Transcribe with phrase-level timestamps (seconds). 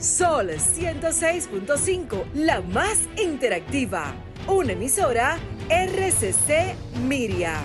[0.00, 4.14] Sol 106.5, la más interactiva.
[4.46, 5.38] Una emisora
[5.68, 7.60] RCC Miria.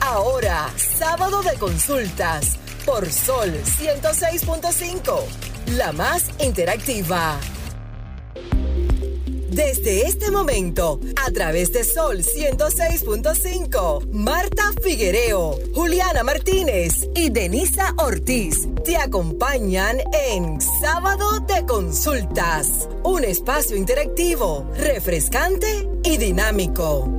[0.00, 5.22] Ahora, sábado de consultas por Sol 106.5,
[5.76, 7.38] la más interactiva.
[9.58, 18.68] Desde este momento, a través de Sol 106.5, Marta Figuereo, Juliana Martínez y Denisa Ortiz
[18.84, 19.98] te acompañan
[20.30, 27.17] en Sábado de Consultas, un espacio interactivo, refrescante y dinámico.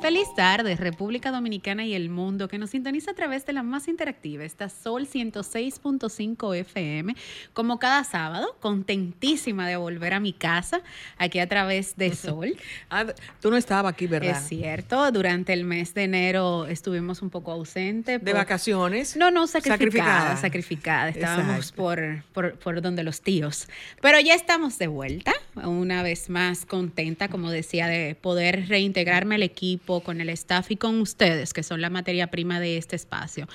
[0.00, 3.86] Feliz tarde, República Dominicana y el mundo que nos sintoniza a través de la más
[3.86, 7.14] interactiva, esta Sol 106.5 FM,
[7.52, 10.80] como cada sábado, contentísima de volver a mi casa,
[11.18, 12.56] aquí a través de Sol.
[12.88, 13.04] ah,
[13.42, 14.38] tú no estabas aquí, ¿verdad?
[14.38, 18.24] Es cierto, durante el mes de enero estuvimos un poco ausentes.
[18.24, 19.18] ¿De vacaciones?
[19.18, 21.10] No, no, sacrificada, sacrificada.
[21.10, 23.68] Estábamos por, por, por donde los tíos.
[24.00, 29.42] Pero ya estamos de vuelta, una vez más contenta, como decía, de poder reintegrarme al
[29.42, 33.48] equipo con el staff y con ustedes, que son la materia prima de este espacio.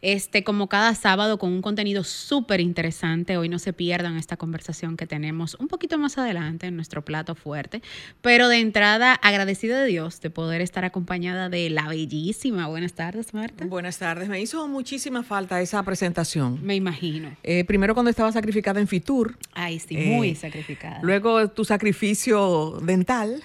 [0.00, 3.36] Este, como cada sábado, con un contenido súper interesante.
[3.36, 7.36] Hoy no se pierdan esta conversación que tenemos un poquito más adelante en nuestro plato
[7.36, 7.82] fuerte.
[8.20, 12.66] Pero de entrada, agradecida de Dios de poder estar acompañada de la bellísima.
[12.66, 13.66] Buenas tardes, Marta.
[13.66, 14.28] Buenas tardes.
[14.28, 16.58] Me hizo muchísima falta esa presentación.
[16.62, 17.36] Me imagino.
[17.44, 19.36] Eh, primero cuando estaba sacrificada en Fitur.
[19.52, 20.98] Ay, sí, muy eh, sacrificada.
[21.02, 23.42] Luego tu sacrificio dental.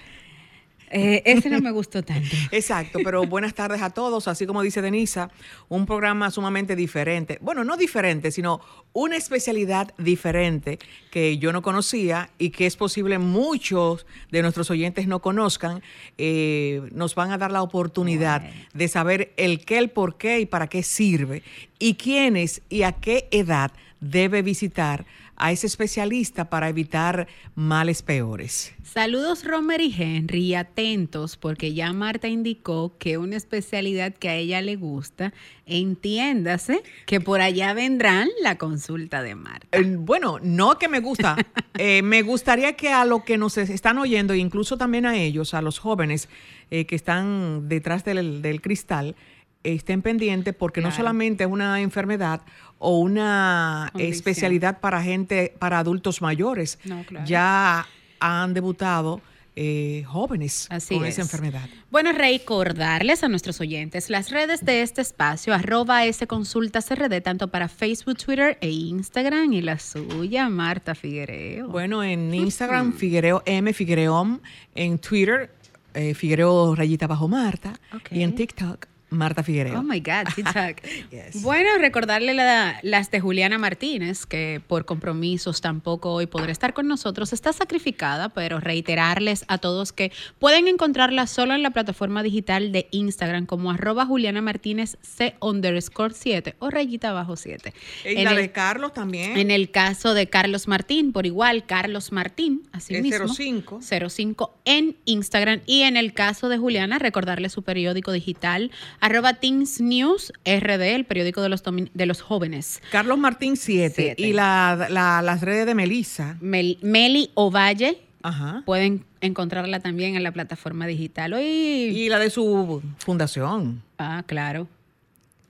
[0.90, 2.30] Eh, ese no me gustó tanto.
[2.52, 4.28] Exacto, pero buenas tardes a todos.
[4.28, 5.30] Así como dice Denisa,
[5.70, 7.38] un programa sumamente diferente.
[7.42, 8.62] Bueno, no diferente, sino
[8.94, 10.80] una especialidad diferente
[11.12, 15.82] que yo no conocía y que es posible muchos de nuestros oyentes no conozcan.
[16.18, 20.46] Eh, nos van a dar la oportunidad de saber el qué, el por qué y
[20.46, 21.44] para qué sirve
[21.80, 25.06] y quiénes y a qué edad debe visitar
[25.38, 28.74] a ese especialista para evitar males peores.
[28.84, 34.62] Saludos Romer y Henry, atentos porque ya Marta indicó que una especialidad que a ella
[34.62, 35.34] le gusta,
[35.66, 39.78] entiéndase que por allá vendrán la consulta de Marta.
[39.78, 41.36] Eh, bueno, no que me gusta,
[41.78, 45.62] eh, me gustaría que a los que nos están oyendo, incluso también a ellos, a
[45.62, 46.28] los jóvenes
[46.72, 49.16] eh, que están detrás del, del cristal,
[49.64, 52.42] estén pendientes porque no solamente es una enfermedad
[52.80, 56.80] o una especialidad para gente, para adultos mayores.
[57.26, 57.88] Ya
[58.20, 59.22] han debutado
[59.60, 61.68] eh, jóvenes con esa enfermedad.
[61.90, 67.48] Bueno, recordarles a nuestros oyentes las redes de este espacio, arroba S Consultas RD, tanto
[67.48, 71.70] para Facebook, Twitter e Instagram, y la suya, Marta Figuereo.
[71.70, 74.42] Bueno, en Instagram, Figuereo M, Figuereom,
[74.76, 75.50] en Twitter,
[75.96, 77.80] eh, Figuereo Rayita Bajo Marta,
[78.12, 79.80] y en TikTok, Marta Figueroa.
[79.80, 81.42] Oh my God, TikTok.
[81.42, 87.32] Bueno, recordarle las de Juliana Martínez, que por compromisos tampoco hoy podrá estar con nosotros.
[87.32, 92.88] Está sacrificada, pero reiterarles a todos que pueden encontrarla solo en la plataforma digital de
[92.92, 97.74] Instagram como arroba Juliana Martínez C underscore 7 o rayita bajo 7.
[98.06, 99.38] ¿Y la de Carlos también?
[99.38, 103.28] En el caso de Carlos Martín, por igual, Carlos Martín, así mismo.
[103.28, 103.80] 05.
[103.82, 105.62] 05 en Instagram.
[105.66, 111.06] Y en el caso de Juliana, recordarle su periódico digital arroba Teens News RD, el
[111.06, 112.82] periódico de los, de los jóvenes.
[112.92, 116.38] Carlos Martín 7 y la, las redes de Melissa.
[116.42, 118.02] Meli Ovalle.
[118.24, 118.64] Ajá.
[118.66, 121.34] Pueden encontrarla también en la plataforma digital.
[121.34, 121.44] Hoy...
[121.46, 123.84] Y la de su fundación.
[123.98, 124.68] Ah, claro.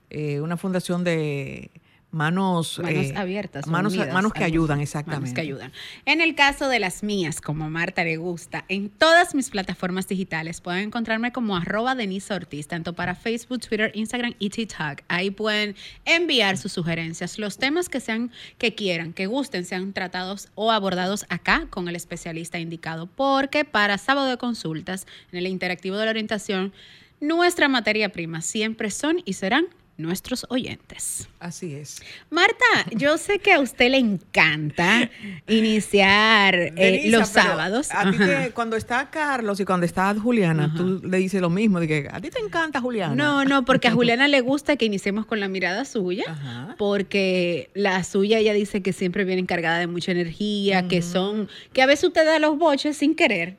[0.10, 1.70] Eh, una fundación de
[2.18, 5.22] manos, manos eh, abiertas, manos, manos que ayudan, exactamente.
[5.22, 5.72] Manos que ayudan.
[6.06, 10.60] En el caso de las mías, como Marta le gusta, en todas mis plataformas digitales
[10.60, 15.04] pueden encontrarme como arroba Denise Ortiz, tanto para Facebook, Twitter, Instagram y TikTok.
[15.08, 20.50] Ahí pueden enviar sus sugerencias, los temas que sean, que quieran, que gusten, sean tratados
[20.56, 25.98] o abordados acá con el especialista indicado, porque para sábado de consultas, en el interactivo
[25.98, 26.74] de la orientación,
[27.20, 29.68] nuestra materia prima siempre son y serán
[29.98, 31.28] nuestros oyentes.
[31.40, 32.02] Así es.
[32.30, 32.56] Marta,
[32.92, 35.10] yo sé que a usted le encanta
[35.48, 37.90] iniciar eh, los sábados.
[37.92, 41.80] A ti que cuando está Carlos y cuando está Juliana, tú le dices lo mismo,
[41.80, 43.16] de que a ti te encanta Juliana.
[43.16, 48.04] No, no, porque a Juliana le gusta que iniciemos con la mirada suya, porque la
[48.04, 52.06] suya ella dice que siempre viene encargada de mucha energía, que son, que a veces
[52.06, 53.58] usted da los boches sin querer.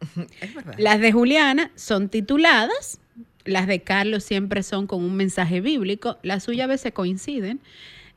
[0.40, 0.74] Es verdad.
[0.78, 3.00] Las de Juliana son tituladas
[3.48, 7.60] las de Carlos siempre son con un mensaje bíblico, las suyas a veces coinciden.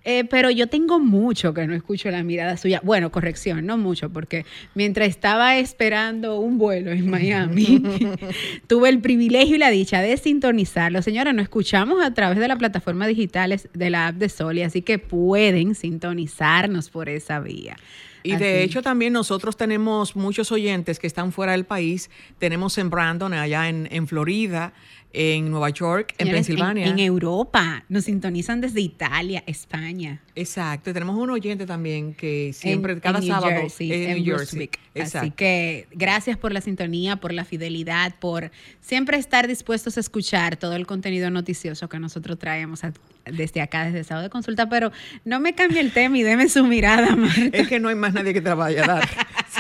[0.04, 2.82] Eh, pero yo tengo mucho que no escucho la mirada suya.
[2.84, 7.84] Bueno, corrección, no mucho, porque mientras estaba esperando un vuelo en Miami,
[8.68, 11.04] tuve el privilegio y la dicha de sintonizarlo.
[11.04, 14.82] Señora, nos escuchamos a través de la plataforma digital de la app de Soli, así
[14.82, 17.78] que pueden sintonizarnos por esa vía.
[18.24, 22.12] Y de hecho también nosotros tenemos muchos oyentes que están fuera del país.
[22.38, 24.74] Tenemos en Brandon, allá en, en Florida,
[25.14, 26.88] en Nueva York, en Pensilvania.
[26.88, 30.22] En, Europa, nos sintonizan desde Italia, España.
[30.36, 34.70] Exacto, tenemos un oyente también que siempre, cada sábado, en New Jersey.
[35.00, 40.58] Así que gracias por la sintonía, por la fidelidad, por siempre estar dispuestos a escuchar
[40.58, 42.82] todo el contenido noticioso que nosotros traemos
[43.26, 44.92] desde acá, desde Sábado de Consulta, pero
[45.26, 47.50] no me cambie el tema y deme su mirada, Marta.
[47.54, 49.10] Es que no hay más nadie que te la vaya a dar,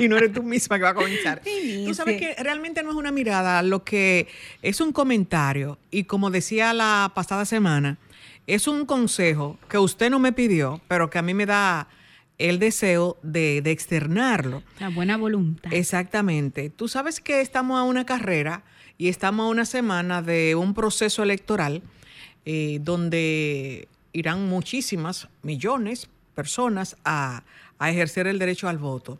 [0.01, 1.42] si no eres tú misma que va a comenzar.
[1.86, 4.27] Tú sabes que realmente no es una mirada, lo que
[4.62, 7.98] es un comentario, y como decía la pasada semana,
[8.48, 11.88] es un consejo que usted no me pidió, pero que a mí me da
[12.38, 14.63] el deseo de, de externarlo.
[14.80, 15.71] La buena voluntad.
[15.74, 16.69] Exactamente.
[16.69, 18.63] Tú sabes que estamos a una carrera
[18.97, 21.83] y estamos a una semana de un proceso electoral
[22.45, 27.44] eh, donde irán muchísimas, millones de personas a,
[27.80, 29.19] ejercer el derecho al voto.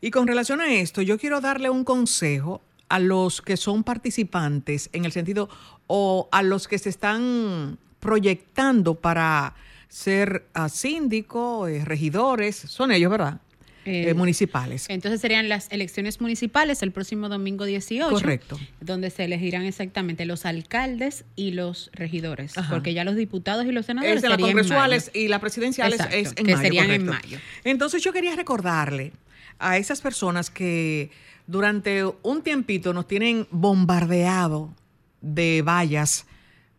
[0.00, 4.90] Y con relación a esto, yo quiero darle un consejo a los que son participantes
[4.92, 5.48] en el sentido
[5.86, 9.54] o a los que se están proyectando para
[9.88, 13.40] ser uh, síndico, eh, regidores, son ellos, ¿verdad?
[13.88, 14.86] Eh, municipales.
[14.88, 18.10] Entonces serían las elecciones municipales el próximo domingo 18.
[18.10, 18.58] Correcto.
[18.80, 22.54] Donde se elegirán exactamente los alcaldes y los regidores.
[22.68, 24.24] Porque ya los diputados y los senadores.
[24.24, 27.38] Es las congresuales y las presidenciales es en que serían en mayo.
[27.62, 29.12] Entonces yo quería recordarle
[29.58, 31.10] a esas personas que
[31.46, 34.74] durante un tiempito nos tienen bombardeado
[35.20, 36.26] de vallas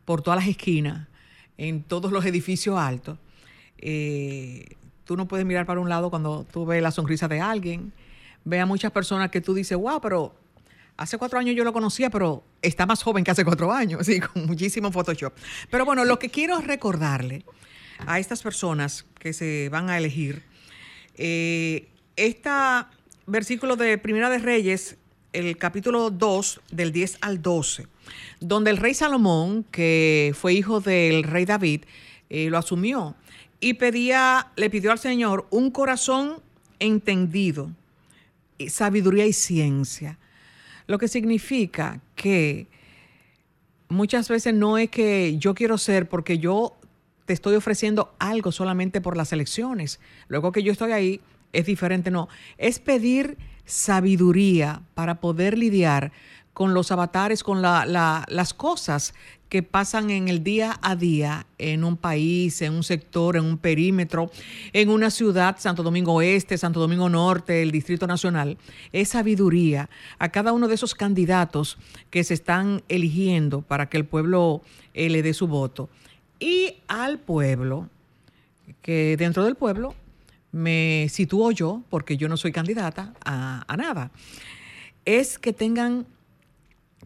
[0.06, 1.08] por todas las esquinas,
[1.58, 3.18] en todos los edificios altos.
[3.80, 4.78] Eh,
[5.08, 7.94] Tú no puedes mirar para un lado cuando tú ves la sonrisa de alguien.
[8.44, 10.36] Ve a muchas personas que tú dices, wow, pero
[10.98, 14.20] hace cuatro años yo lo conocía, pero está más joven que hace cuatro años, sí,
[14.20, 15.34] con muchísimo Photoshop.
[15.72, 17.46] Pero bueno, lo que quiero recordarle
[18.06, 20.44] a estas personas que se van a elegir,
[21.16, 22.50] eh, este
[23.28, 24.98] versículo de Primera de Reyes,
[25.34, 27.88] el capítulo 2, del 10 al 12,
[28.40, 31.84] donde el rey Salomón, que fue hijo del rey David,
[32.30, 33.16] eh, lo asumió
[33.60, 36.42] y pedía, le pidió al Señor un corazón
[36.80, 37.72] entendido,
[38.68, 40.18] sabiduría y ciencia.
[40.88, 42.68] Lo que significa que
[43.90, 46.76] muchas veces no es que yo quiero ser porque yo
[47.26, 50.00] te estoy ofreciendo algo solamente por las elecciones.
[50.30, 51.22] Luego que yo estoy ahí
[51.54, 52.30] es diferente, no.
[52.58, 56.12] Es pedir sabiduría para poder lidiar
[56.54, 59.14] con los avatares, con las cosas
[59.48, 63.60] que pasan en el día a día en un país, en un sector, en un
[63.60, 64.32] perímetro,
[64.74, 68.58] en una ciudad, Santo Domingo Oeste, Santo Domingo Norte, el Distrito Nacional,
[68.92, 71.78] es sabiduría a cada uno de esos candidatos
[72.10, 74.64] que se están eligiendo para que el pueblo
[74.96, 75.90] eh, le dé su voto.
[76.40, 77.88] Y al pueblo,
[78.82, 79.94] que dentro del pueblo
[80.58, 84.12] me sitúo yo, porque yo no soy candidata a, nada,
[85.06, 86.08] es que tengan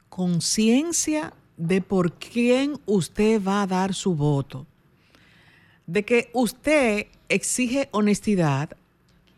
[0.09, 4.65] conciencia de por quién usted va a dar su voto,
[5.86, 8.69] de que usted exige honestidad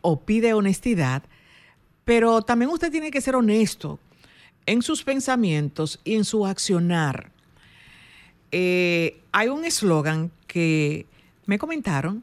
[0.00, 1.24] o pide honestidad,
[2.04, 3.98] pero también usted tiene que ser honesto
[4.64, 7.30] en sus pensamientos y en su accionar.
[8.52, 11.06] Eh, hay un eslogan que
[11.46, 12.22] me comentaron,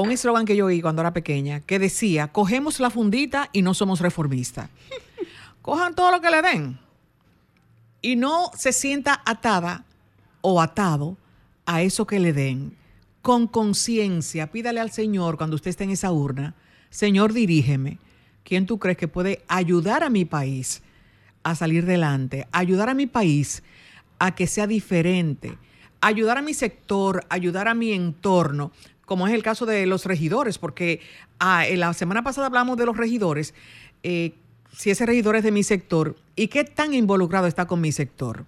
[0.00, 3.74] un eslogan que yo oí cuando era pequeña, que decía, cogemos la fundita y no
[3.74, 4.70] somos reformistas.
[5.62, 6.78] Cojan todo lo que le den
[8.00, 9.84] y no se sienta atada
[10.40, 11.16] o atado
[11.66, 12.76] a eso que le den,
[13.22, 16.54] con conciencia, pídale al Señor cuando usted esté en esa urna,
[16.90, 17.98] Señor, dirígeme.
[18.44, 20.82] ¿Quién tú crees que puede ayudar a mi país
[21.42, 22.48] a salir delante?
[22.52, 23.62] Ayudar a mi país
[24.18, 25.58] a que sea diferente.
[26.00, 28.72] Ayudar a mi sector, ayudar a mi entorno,
[29.08, 31.00] como es el caso de los regidores, porque
[31.40, 33.54] ah, la semana pasada hablamos de los regidores.
[34.02, 34.34] Eh,
[34.76, 38.44] si ese regidor es de mi sector y qué tan involucrado está con mi sector.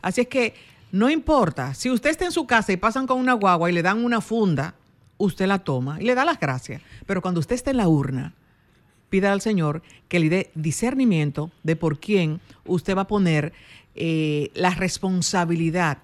[0.00, 0.54] Así es que
[0.92, 3.82] no importa, si usted está en su casa y pasan con una guagua y le
[3.82, 4.76] dan una funda,
[5.18, 6.80] usted la toma y le da las gracias.
[7.04, 8.32] Pero cuando usted esté en la urna,
[9.10, 13.52] pida al Señor que le dé discernimiento de por quién usted va a poner
[13.96, 15.98] eh, la responsabilidad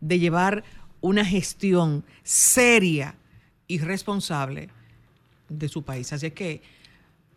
[0.00, 0.64] de llevar
[1.00, 3.14] una gestión seria
[3.66, 4.68] y responsable
[5.48, 6.12] de su país.
[6.12, 6.62] Así que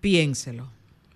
[0.02, 0.70] piénselo.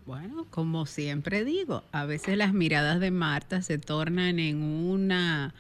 [0.05, 5.53] Bueno, como siempre digo, a veces las miradas de Marta se tornan en una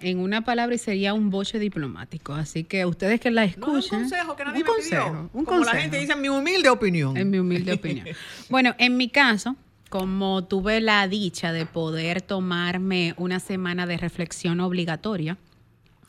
[0.00, 2.34] en una palabra y sería un boche diplomático.
[2.34, 4.00] Así que ustedes que la escuchen.
[4.00, 7.16] un consejo que nadie un me consejo, Un Como la gente dice, mi humilde opinión.
[7.16, 8.06] En mi humilde opinión.
[8.50, 9.56] bueno, en mi caso,
[9.88, 15.38] como tuve la dicha de poder tomarme una semana de reflexión obligatoria,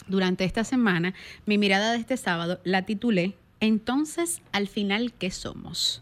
[0.07, 1.13] durante esta semana,
[1.45, 6.01] mi mirada de este sábado la titulé Entonces, al final, ¿qué somos?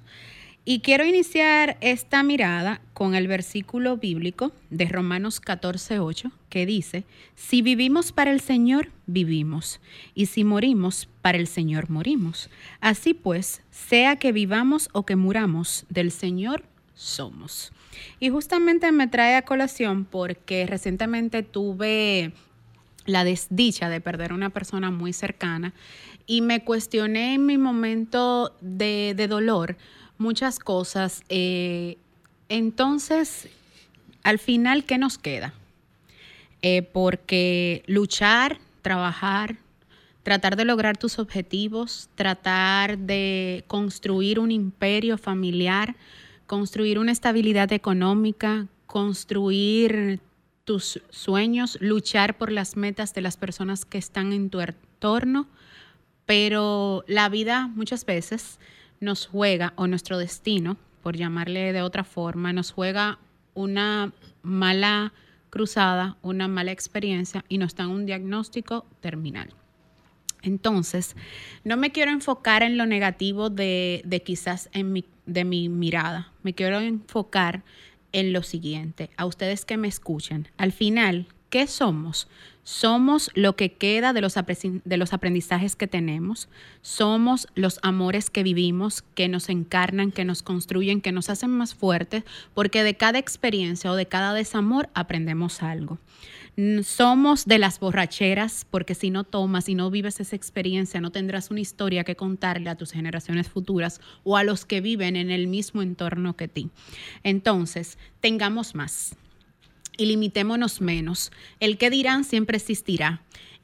[0.65, 7.03] Y quiero iniciar esta mirada con el versículo bíblico de Romanos 14:8 que dice,
[7.35, 9.81] si vivimos para el Señor, vivimos,
[10.15, 12.49] y si morimos, para el Señor morimos.
[12.79, 17.73] Así pues, sea que vivamos o que muramos, del Señor somos.
[18.21, 22.31] Y justamente me trae a colación porque recientemente tuve
[23.05, 25.73] la desdicha de perder a una persona muy cercana
[26.25, 29.77] y me cuestioné en mi momento de, de dolor
[30.17, 31.23] muchas cosas.
[31.29, 31.97] Eh,
[32.49, 33.47] entonces,
[34.23, 35.53] al final, ¿qué nos queda?
[36.61, 39.57] Eh, porque luchar, trabajar,
[40.23, 45.95] tratar de lograr tus objetivos, tratar de construir un imperio familiar,
[46.47, 50.21] construir una estabilidad económica, construir
[50.65, 55.47] tus sueños, luchar por las metas de las personas que están en tu entorno,
[56.25, 58.59] pero la vida muchas veces
[58.99, 63.19] nos juega, o nuestro destino, por llamarle de otra forma, nos juega
[63.53, 65.13] una mala
[65.49, 69.49] cruzada, una mala experiencia y nos dan un diagnóstico terminal.
[70.41, 71.15] Entonces,
[71.63, 76.31] no me quiero enfocar en lo negativo de, de quizás en mi, de mi mirada,
[76.41, 77.63] me quiero enfocar
[78.13, 82.27] en lo siguiente, a ustedes que me escuchen, al final, ¿qué somos?
[82.63, 86.47] Somos lo que queda de los, de los aprendizajes que tenemos,
[86.81, 91.75] somos los amores que vivimos, que nos encarnan, que nos construyen, que nos hacen más
[91.75, 95.97] fuertes, porque de cada experiencia o de cada desamor aprendemos algo.
[96.83, 101.49] Somos de las borracheras, porque si no tomas y no vives esa experiencia, no tendrás
[101.49, 105.47] una historia que contarle a tus generaciones futuras o a los que viven en el
[105.47, 106.69] mismo entorno que ti.
[107.23, 109.15] Entonces, tengamos más
[109.97, 111.31] y limitémonos menos.
[111.59, 113.21] El qué dirán siempre existirá.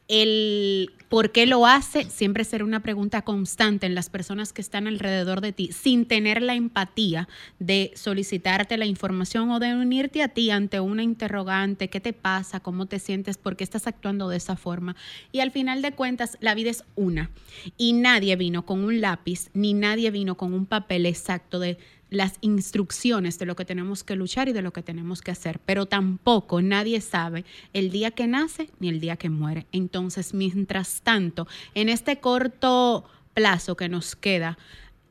[0.09, 4.87] El por qué lo hace siempre será una pregunta constante en las personas que están
[4.87, 10.27] alrededor de ti, sin tener la empatía de solicitarte la información o de unirte a
[10.27, 14.37] ti ante una interrogante, qué te pasa, cómo te sientes, por qué estás actuando de
[14.37, 14.95] esa forma.
[15.31, 17.31] Y al final de cuentas, la vida es una.
[17.77, 21.77] Y nadie vino con un lápiz, ni nadie vino con un papel exacto de
[22.09, 25.59] las instrucciones de lo que tenemos que luchar y de lo que tenemos que hacer,
[25.65, 29.67] pero tampoco nadie sabe el día que nace ni el día que muere.
[29.71, 34.57] Entonces, mientras tanto, en este corto plazo que nos queda,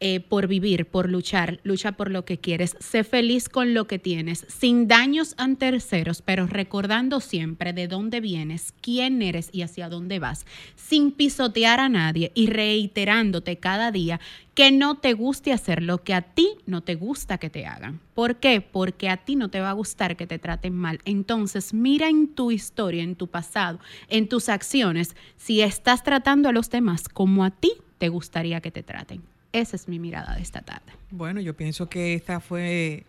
[0.01, 3.99] eh, por vivir, por luchar, lucha por lo que quieres, sé feliz con lo que
[3.99, 9.89] tienes, sin daños a terceros, pero recordando siempre de dónde vienes, quién eres y hacia
[9.89, 14.21] dónde vas, sin pisotear a nadie y reiterándote cada día
[14.55, 18.01] que no te guste hacer lo que a ti no te gusta que te hagan.
[18.15, 18.61] ¿Por qué?
[18.61, 21.01] Porque a ti no te va a gustar que te traten mal.
[21.05, 23.79] Entonces, mira en tu historia, en tu pasado,
[24.09, 28.71] en tus acciones, si estás tratando a los demás como a ti te gustaría que
[28.71, 29.23] te traten.
[29.53, 30.93] Esa es mi mirada de esta tarde.
[31.11, 33.05] Bueno, yo pienso que esta fue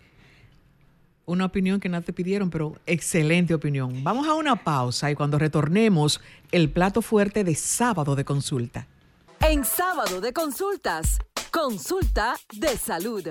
[1.25, 4.03] una opinión que no te pidieron, pero excelente opinión.
[4.03, 8.87] Vamos a una pausa y cuando retornemos, el plato fuerte de sábado de consulta.
[9.41, 11.19] En sábado de consultas,
[11.51, 13.27] consulta de salud.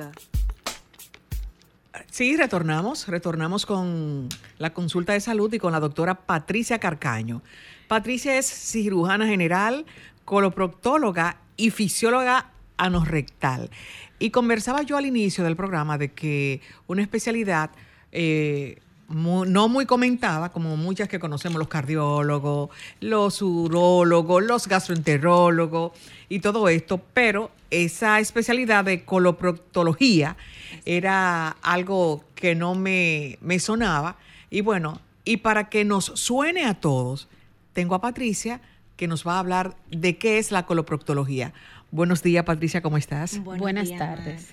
[2.10, 7.42] Sí, retornamos, retornamos con la consulta de salud y con la doctora Patricia Carcaño.
[7.88, 9.86] Patricia es cirujana general,
[10.24, 13.70] coloproctóloga y fisióloga anorrectal.
[14.18, 17.70] Y conversaba yo al inicio del programa de que una especialidad
[18.10, 22.70] eh, no muy comentada, como muchas que conocemos, los cardiólogos,
[23.00, 25.92] los urólogos, los gastroenterólogos
[26.28, 30.36] y todo esto, pero esa especialidad de coloproctología
[30.84, 34.16] era algo que no me, me sonaba.
[34.50, 37.28] Y bueno, y para que nos suene a todos,
[37.72, 38.60] tengo a Patricia
[38.96, 41.54] que nos va a hablar de qué es la coloproctología.
[41.90, 43.42] Buenos días, Patricia, ¿cómo estás?
[43.42, 44.50] Buenas tardes.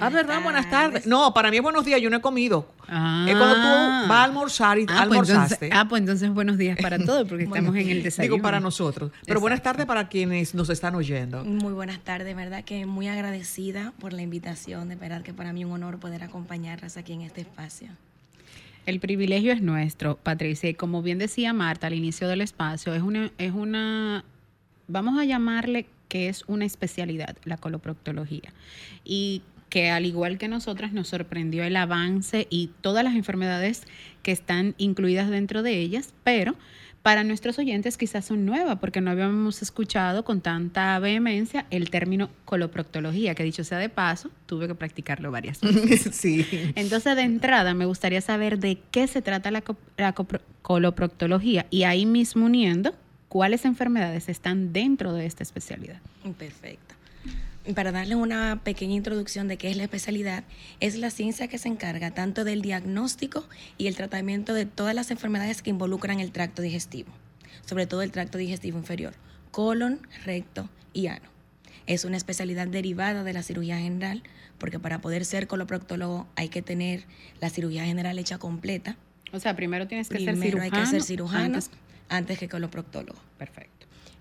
[0.00, 0.42] ah, ¿verdad?
[0.42, 1.06] Buenas tardes.
[1.06, 2.68] No, para mí es buenos días, yo no he comido.
[2.88, 3.26] Ah.
[3.28, 5.70] Es cuando tú vas a almorzar y ah, pues almorzaste.
[5.72, 8.34] ah, pues entonces buenos días para todos, porque estamos en el desayuno.
[8.34, 9.12] Digo para nosotros.
[9.24, 11.44] Pero buenas tardes para quienes nos están oyendo.
[11.44, 12.64] Muy buenas tardes, ¿verdad?
[12.64, 14.88] Que muy agradecida por la invitación.
[14.88, 17.88] De verdad que para mí es un honor poder acompañarlas aquí en este espacio.
[18.84, 20.68] El privilegio es nuestro, Patricia.
[20.68, 24.24] Y como bien decía Marta al inicio del espacio, es una, es una
[24.88, 28.52] vamos a llamarle que es una especialidad, la coloproctología.
[29.02, 33.82] Y que al igual que nosotras nos sorprendió el avance y todas las enfermedades
[34.22, 36.54] que están incluidas dentro de ellas, pero
[37.02, 42.30] para nuestros oyentes quizás son nuevas porque no habíamos escuchado con tanta vehemencia el término
[42.44, 46.10] coloproctología, que dicho sea de paso, tuve que practicarlo varias veces.
[46.14, 46.46] sí.
[46.76, 49.64] Entonces, de entrada, me gustaría saber de qué se trata la,
[49.96, 50.14] la
[50.62, 52.94] coloproctología y ahí mismo uniendo
[53.34, 56.00] cuáles enfermedades están dentro de esta especialidad.
[56.38, 56.94] Perfecto
[57.74, 60.44] para darle una pequeña introducción de qué es la especialidad,
[60.78, 63.44] es la ciencia que se encarga tanto del diagnóstico
[63.76, 67.10] y el tratamiento de todas las enfermedades que involucran el tracto digestivo,
[67.66, 69.14] sobre todo el tracto digestivo inferior,
[69.50, 71.26] colon, recto y ano.
[71.86, 74.22] Es una especialidad derivada de la cirugía general,
[74.58, 77.04] porque para poder ser coloproctólogo hay que tener
[77.40, 78.96] la cirugía general hecha completa.
[79.32, 80.62] O sea, primero tienes que ser cirujano.
[80.62, 81.70] hay que ser cirujano antes,
[82.08, 83.18] antes que coloproctólogo.
[83.38, 83.74] Perfecto.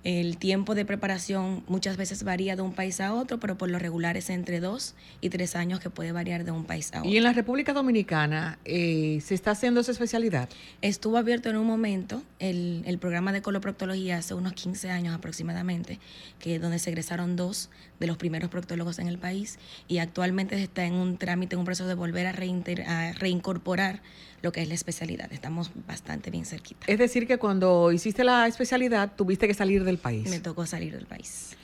[0.04, 3.80] El tiempo de preparación muchas veces varía de un país a otro, pero por lo
[3.80, 7.10] regular es entre dos y tres años que puede variar de un país a otro.
[7.10, 10.50] ¿Y en la República Dominicana eh, se está haciendo esa especialidad?
[10.82, 16.00] Estuvo abierto en un momento el, el, programa de coloproctología hace unos 15 años aproximadamente,
[16.38, 17.70] que donde se egresaron dos
[18.04, 19.58] de los primeros proctólogos en el país
[19.88, 24.02] y actualmente está en un trámite, en un proceso de volver a, a reincorporar
[24.42, 25.32] lo que es la especialidad.
[25.32, 26.86] Estamos bastante bien cerquita.
[26.88, 30.30] Es decir, que cuando hiciste la especialidad tuviste que salir del país.
[30.30, 31.56] Me tocó salir del país.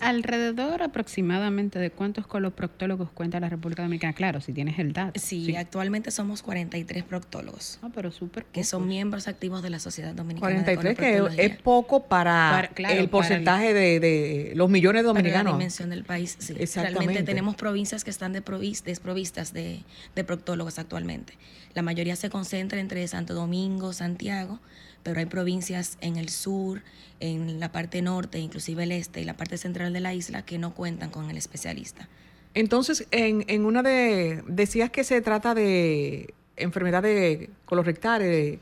[0.00, 4.12] Alrededor aproximadamente de cuántos coloproctólogos cuenta la República Dominicana.
[4.12, 5.18] Claro, si tienes el dato.
[5.20, 7.78] Sí, actualmente somos 43 proctólogos.
[7.82, 8.44] Ah, pero súper.
[8.46, 13.72] Que son miembros activos de la Sociedad Dominicana 43, que es poco para, el porcentaje
[13.74, 15.44] de, los millones de dominicanos.
[15.44, 16.54] Para la dimensión del país, sí.
[16.54, 19.82] Realmente tenemos provincias que están desprovistas de,
[20.14, 21.34] de proctólogos actualmente.
[21.74, 24.58] La mayoría se concentra entre Santo Domingo, Santiago,
[25.02, 26.82] pero hay provincias en el sur,
[27.20, 30.58] en la parte norte, inclusive el este y la parte central de la isla que
[30.58, 32.08] no cuentan con el especialista.
[32.54, 38.58] Entonces, en, en una de, decías que se trata de enfermedades colorectales,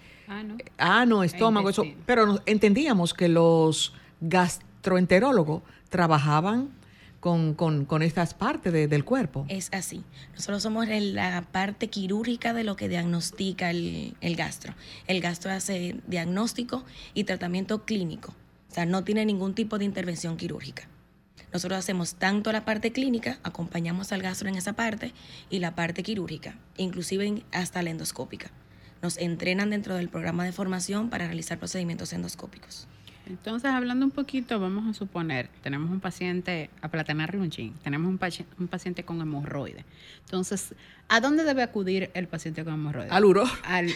[0.79, 6.71] ah, no, estómago, eso, pero entendíamos que los gastroenterólogos trabajaban
[7.27, 9.47] con, estas partes del cuerpo.
[9.49, 10.05] Es así.
[10.35, 14.75] Nosotros somos la parte quirúrgica de lo que diagnostica el, gastro.
[15.09, 18.33] El gastro hace diagnóstico y tratamiento clínico.
[18.71, 20.89] O sea, no tiene ningún tipo de intervención quirúrgica.
[21.53, 25.13] Nosotros hacemos tanto la parte clínica, acompañamos al gastro en esa parte,
[25.51, 28.51] y la parte quirúrgica, inclusive hasta la endoscópica.
[29.03, 32.87] Nos entrenan dentro del programa de formación para realizar procedimientos endoscópicos.
[33.27, 38.09] Entonces, hablando un poquito, vamos a suponer, tenemos un paciente, a platanarle un chin, tenemos
[38.09, 38.21] un,
[38.59, 39.85] un paciente con hemorroides.
[40.25, 40.75] Entonces,
[41.09, 43.13] ¿A dónde debe acudir el paciente con hemorroides?
[43.13, 43.45] Al uro.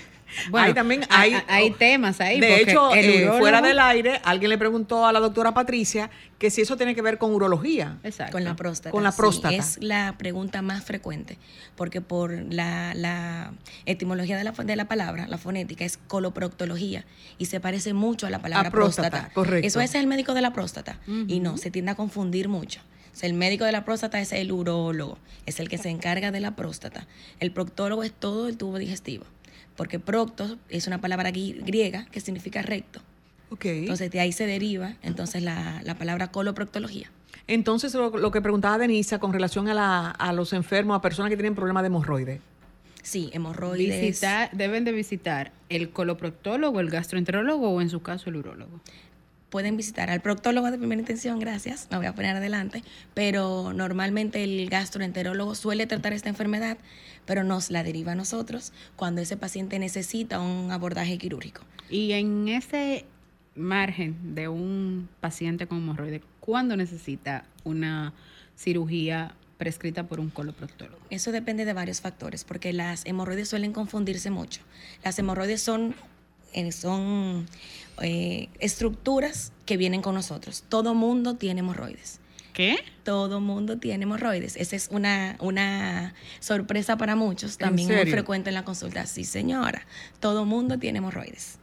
[0.51, 2.39] bueno, también hay, hay, temas ahí.
[2.39, 6.61] De hecho, eh, fuera del aire, alguien le preguntó a la doctora Patricia que si
[6.61, 7.99] eso tiene que ver con urología.
[8.05, 8.33] Exacto.
[8.33, 8.93] Con la próstata.
[8.93, 9.55] Con la próstata.
[9.55, 11.37] es la pregunta más frecuente,
[11.75, 13.53] porque por la,
[13.87, 17.05] etimología de la, de la, palabra, la fonética, es coloproctología
[17.39, 19.67] y se parece mucho a la palabra próstata, Correcto.
[19.67, 20.99] Eso es el médico de la próstata.
[21.27, 22.81] Y no, se tiende a confundir mucho
[23.23, 26.57] el médico de la próstata es el urólogo, es el que se encarga de la
[26.57, 27.07] próstata.
[27.39, 29.25] El proctólogo es todo el tubo digestivo,
[29.77, 33.01] porque proctos es una palabra griega que significa recto.
[33.51, 33.81] Okay.
[33.81, 37.11] Entonces de ahí se deriva entonces la, palabra coloproctología.
[37.47, 41.57] Entonces lo, que preguntaba Denisa con relación a, a los enfermos, a personas que tienen
[41.57, 42.41] problemas de hemorroides.
[43.03, 44.21] Sí, hemorroides.
[44.53, 48.81] deben de visitar el coloproctólogo, el gastroenterólogo o en su caso el urólogo
[49.51, 52.83] pueden visitar al proctólogo de primera intención, gracias, me voy a poner adelante,
[53.15, 56.79] pero normalmente el gastroenterólogo suele tratar esta enfermedad,
[57.27, 61.63] pero nos la deriva a nosotros cuando ese paciente necesita un abordaje quirúrgico.
[61.91, 63.05] Y en ese
[63.57, 68.15] margen de un paciente con hemorroides, ¿cuándo necesita una
[68.57, 71.01] cirugía prescrita por un coloproctólogo?
[71.11, 74.63] Eso depende de varios factores, porque las hemorroides suelen confundirse mucho.
[75.03, 75.95] Las hemorroides son
[76.53, 77.47] eh, son
[78.01, 80.65] eh, estructuras que vienen con nosotros.
[80.69, 82.21] Todo mundo tiene hemorroides.
[82.53, 82.79] ¿Qué?
[83.05, 84.57] Todo mundo tiene hemorroides.
[84.57, 89.07] Esa es una, una sorpresa para muchos, también muy frecuente en la consulta.
[89.07, 89.87] Sí, señora,
[90.19, 91.59] todo mundo tiene hemorroides.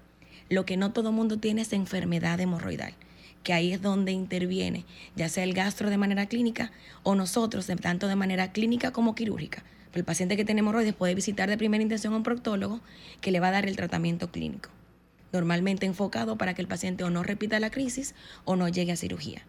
[0.50, 2.94] Lo que no todo mundo tiene es enfermedad hemorroidal,
[3.44, 6.72] que ahí es donde interviene, ya sea el gastro de manera clínica
[7.04, 9.64] o nosotros, tanto de manera clínica como quirúrgica.
[9.94, 12.80] El paciente que tiene hemorroides puede visitar de primera intención a un proctólogo
[13.20, 14.70] que le va a dar el tratamiento clínico
[15.32, 18.98] normalmente enfocado para que el paciente o no repita la crisis o no llegue a
[18.98, 19.44] cirugía.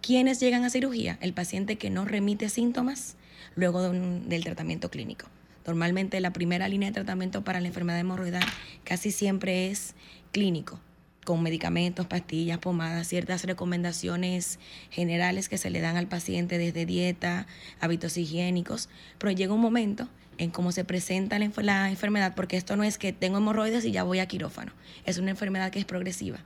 [0.00, 1.18] ¿Quiénes llegan a cirugía?
[1.20, 3.16] El paciente que no remite síntomas
[3.54, 5.28] luego del tratamiento clínico.
[5.66, 8.44] Normalmente la primera línea de tratamiento para la enfermedad hemorroidal
[8.84, 9.94] casi siempre es
[10.32, 10.80] clínico,
[11.24, 14.58] con medicamentos, pastillas, pomadas, ciertas recomendaciones
[14.90, 17.46] generales que se le dan al paciente desde dieta,
[17.80, 22.84] hábitos higiénicos, pero llega un momento en cómo se presenta la, enfermedad, porque esto no
[22.84, 24.72] es que tengo hemorroides y ya voy a quirófano.
[25.04, 26.38] Es una enfermedad que es progresiva.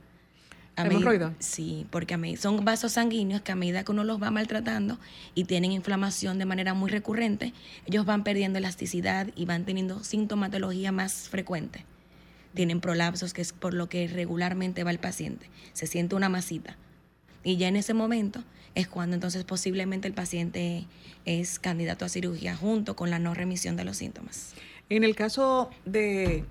[0.75, 1.31] hemorroides.
[1.39, 4.99] Sí, porque son vasos sanguíneos que a medida que uno los va maltratando
[5.35, 7.53] y tienen inflamación de manera muy recurrente,
[7.85, 11.85] ellos van perdiendo elasticidad y van teniendo sintomatología más frecuente.
[12.53, 15.49] Tienen prolapsos, que es por lo que regularmente va el paciente.
[15.73, 16.75] Se siente una masita.
[17.43, 18.43] Y ya en ese momento
[18.77, 20.85] es cuando entonces posiblemente el paciente
[21.25, 24.53] es candidato a cirugía junto con la no remisión de los síntomas.
[24.89, 26.45] En el caso de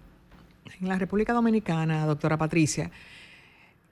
[0.80, 2.90] en la República Dominicana, doctora Patricia,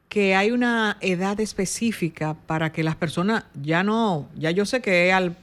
[0.09, 5.09] que hay una edad específica para que las personas ya no, ya yo sé que
[5.09, 5.37] es al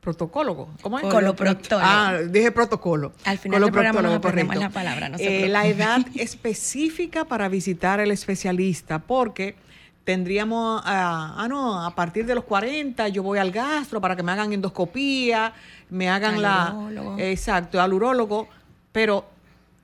[0.00, 0.68] protocolo.
[0.82, 1.06] ¿Cómo es?
[1.06, 1.88] Coloproctólogo.
[1.90, 3.14] Ah, dije protocolo.
[3.24, 5.08] Al final del programa nos aprendemos la palabra.
[5.08, 9.56] No eh, la edad específica para visitar el especialista, porque
[10.04, 14.22] tendríamos, ah, ah, no, a partir de los 40 yo voy al gastro para que
[14.22, 15.52] me hagan endoscopía,
[15.90, 16.74] me hagan la...
[17.18, 18.48] Exacto, al urólogo,
[18.92, 19.28] pero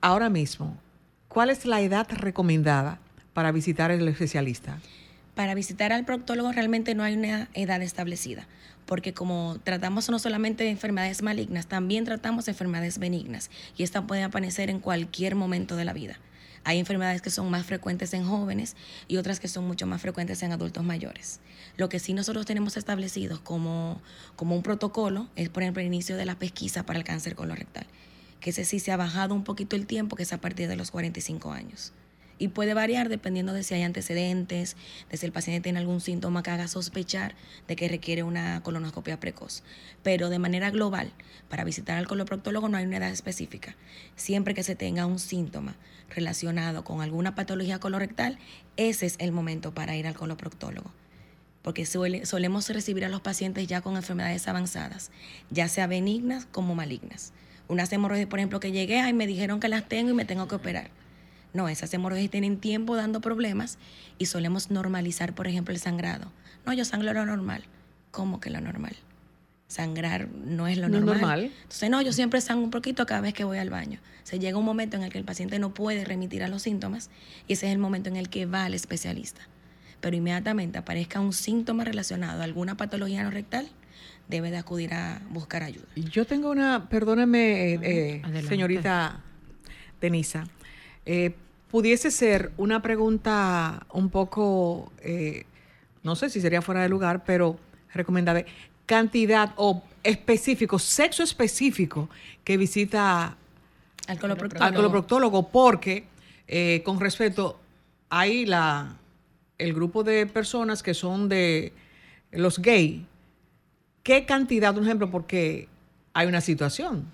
[0.01, 0.77] ahora mismo,
[1.27, 2.99] ¿cuál es la edad recomendada
[3.33, 4.77] para visitar al especialista?
[5.35, 8.47] Para visitar al proctólogo realmente no hay una edad establecida,
[8.85, 14.23] porque como tratamos no solamente de enfermedades malignas, también tratamos enfermedades benignas y esta puede
[14.23, 16.17] aparecer en cualquier momento de la vida.
[16.63, 18.75] Hay enfermedades que son más frecuentes en jóvenes
[19.07, 21.39] y otras que son mucho más frecuentes en adultos mayores.
[21.77, 24.01] Lo que sí nosotros tenemos establecido como,
[24.35, 27.87] como un protocolo es, por ejemplo, el inicio de la pesquisa para el cáncer colorectal
[28.39, 30.75] que ese sí se ha bajado un poquito el tiempo, que es a partir de
[30.75, 31.93] los 45 años.
[32.39, 34.75] Y puede variar dependiendo de si hay antecedentes,
[35.11, 37.35] de si el paciente tiene algún síntoma que haga sospechar
[37.67, 39.61] de que requiere una colonoscopia precoz.
[40.01, 41.11] Pero de manera global,
[41.49, 43.75] para visitar al coloproctólogo no hay una edad específica.
[44.15, 45.75] Siempre que se tenga un síntoma
[46.09, 48.39] relacionado con alguna patología colorectal,
[48.77, 50.91] ese es el momento para ir al coloproctólogo
[51.61, 55.11] porque solemos recibir a los pacientes ya con enfermedades avanzadas,
[55.51, 57.33] ya sea benignas como malignas
[57.69, 60.47] unas hemorroides, por ejemplo, que llegué y me dijeron que las tengo y me tengo
[60.47, 60.89] que operar.
[61.53, 63.77] No, esas hemorroides tienen tiempo dando problemas
[64.17, 66.31] y solemos normalizar, por ejemplo, el sangrado.
[66.65, 67.63] No, yo sangro lo normal.
[68.11, 68.95] ¿Cómo que lo normal?
[69.67, 71.17] Sangrar no es lo normal.
[71.17, 71.51] normal.
[71.63, 73.99] Entonces, no, yo siempre sangro un poquito cada vez que voy al baño.
[74.23, 77.09] Se llega un momento en el que el paciente no puede remitir a los síntomas
[77.47, 79.41] y ese es el momento en el que va al especialista.
[80.01, 83.69] Pero inmediatamente aparezca un síntoma relacionado a alguna patología no rectal,
[84.27, 85.85] debe de acudir a buscar ayuda.
[85.95, 89.21] Yo tengo una, perdóneme, eh, eh, señorita
[89.99, 90.47] Denisa,
[91.11, 91.33] eh,
[91.71, 94.91] pudiese ser una pregunta un poco,
[96.03, 97.57] no sé si sería fuera de lugar, pero
[97.93, 98.45] recomendable,
[98.85, 102.09] cantidad o específico, sexo específico
[102.43, 103.35] que visita
[104.07, 106.05] al coloproctólogo, porque
[106.83, 107.59] con respeto
[108.09, 108.95] hay la
[109.57, 111.73] el grupo de personas que son de
[112.31, 113.01] los gays
[114.03, 115.67] ¿Qué cantidad, por ejemplo, porque
[116.13, 117.05] hay una situación?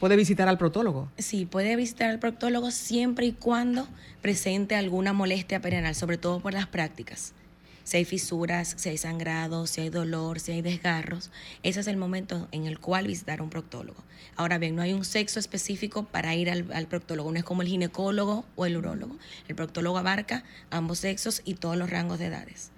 [0.00, 1.10] ¿Puede visitar al proctólogo?
[1.18, 3.86] Sí, puede visitar al proctólogo siempre y cuando
[4.22, 7.34] presente alguna molestia perianal, sobre todo por las prácticas.
[7.84, 11.30] Si hay fisuras, si hay sangrado, si hay dolor, si hay desgarros,
[11.62, 14.02] ese es el momento en el cual visitar a un proctólogo.
[14.36, 17.68] Ahora bien, no hay un sexo específico para ir al, proctólogo, no es como el
[17.68, 19.18] ginecólogo o el urólogo.
[19.48, 22.70] El proctólogo abarca ambos sexos y todos los rangos de edades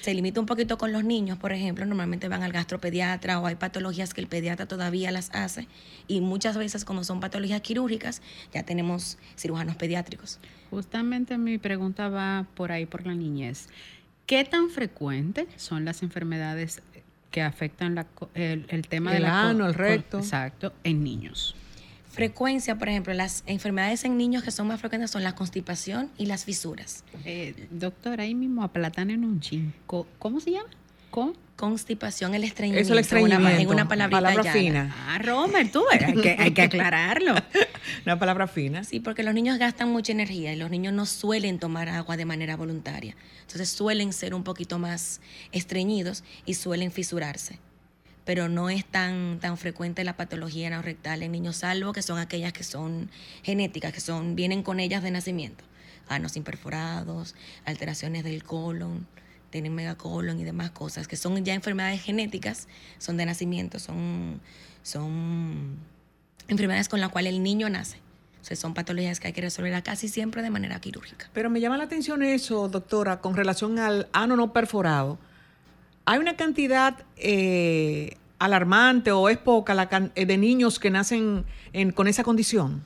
[0.00, 3.54] se limita un poquito con los niños, por ejemplo, normalmente van al gastropediatra o hay
[3.54, 5.66] patologías que el pediatra todavía las hace
[6.08, 8.20] y muchas veces como son patologías quirúrgicas
[8.52, 10.38] ya tenemos cirujanos pediátricos.
[10.70, 13.68] Justamente mi pregunta va por ahí, por la niñez.
[14.26, 16.82] ¿Qué tan frecuentes son las enfermedades
[17.30, 20.18] que afectan el, tema de la ano, el recto?
[20.18, 21.56] Exacto, en niños.
[22.14, 26.26] Frecuencia, por ejemplo, las enfermedades en niños que son más frecuentes son la constipación y
[26.26, 27.02] las fisuras.
[27.24, 30.06] Eh, doctor, ahí mismo aplatan en un chinco.
[30.20, 30.68] ¿Cómo se llama?
[31.10, 31.36] ¿Con?
[31.56, 32.86] Constipación, el estreñimiento.
[32.86, 33.48] Eso el estreñimiento.
[33.48, 34.94] En una, palabrita palabra fina.
[35.08, 37.34] Ah, Romer, tú hay que, hay que aclararlo.
[38.06, 38.84] una palabra fina.
[38.84, 42.26] Sí, porque los niños gastan mucha energía y los niños no suelen tomar agua de
[42.26, 43.16] manera voluntaria.
[43.40, 47.58] Entonces suelen ser un poquito más estreñidos y suelen fisurarse
[48.24, 52.52] pero no es tan, tan frecuente la patología rectal en niños, salvo que son aquellas
[52.52, 53.10] que son
[53.42, 55.64] genéticas, que son, vienen con ellas de nacimiento.
[56.08, 57.34] Anos imperforados,
[57.64, 59.06] alteraciones del colon,
[59.50, 62.66] tienen megacolon y demás cosas, que son ya enfermedades genéticas,
[62.98, 64.40] son de nacimiento, son,
[64.82, 65.76] son
[66.48, 67.98] enfermedades con las cuales el niño nace.
[68.40, 71.30] O sea, son patologías que hay que resolver casi siempre de manera quirúrgica.
[71.32, 75.18] Pero me llama la atención eso, doctora, con relación al ano no perforado
[76.04, 81.44] hay una cantidad eh, alarmante o es poca la eh, de niños que nacen
[81.94, 82.84] con esa condición.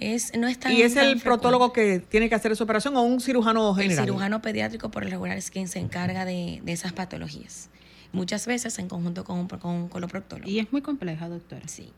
[0.00, 3.02] Es, no es tan, ¿Y es el protólogo que tiene que hacer esa operación o
[3.02, 3.98] un cirujano general?
[3.98, 7.68] El cirujano pediátrico por el regular es quien se encarga de, esas patologías.
[8.12, 10.48] Muchas veces en conjunto con un, con un coloproctólogo.
[10.48, 11.66] Y es muy compleja, doctora.
[11.66, 11.90] Sí.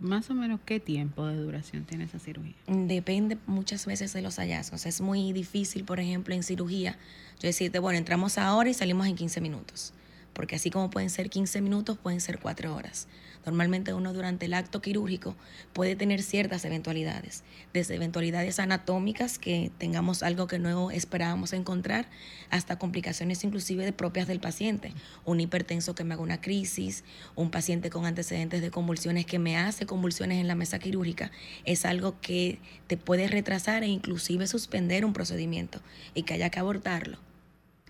[0.00, 2.54] Más o menos qué tiempo de duración tiene esa cirugía.
[2.66, 4.86] Depende muchas veces de los hallazgos.
[4.86, 6.98] Es muy difícil, por ejemplo, en cirugía,
[7.40, 9.92] yo decirte, bueno, entramos ahora y salimos en 15 minutos.
[10.32, 13.06] Porque así como pueden ser 15 minutos, pueden ser 4 horas.
[13.46, 15.36] Normalmente uno durante el acto quirúrgico
[15.72, 22.08] puede tener ciertas eventualidades, desde eventualidades anatómicas, que tengamos algo que no esperábamos encontrar,
[22.50, 24.92] hasta complicaciones inclusive propias del paciente.
[25.24, 27.04] Un hipertenso que me haga una crisis,
[27.34, 31.30] un paciente con antecedentes de convulsiones que me hace convulsiones en la mesa quirúrgica,
[31.64, 35.80] es algo que te puede retrasar e inclusive suspender un procedimiento
[36.14, 37.18] y que haya que abortarlo.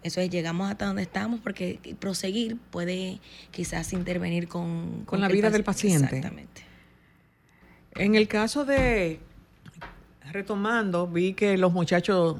[0.04, 5.04] Eso es, llegamos hasta donde estamos porque proseguir puede quizás intervenir con...
[5.06, 6.18] Con, la vida del paciente.
[6.18, 6.62] Exactamente.
[7.94, 9.18] En el caso de,
[10.30, 12.36] retomando, vi que los muchachos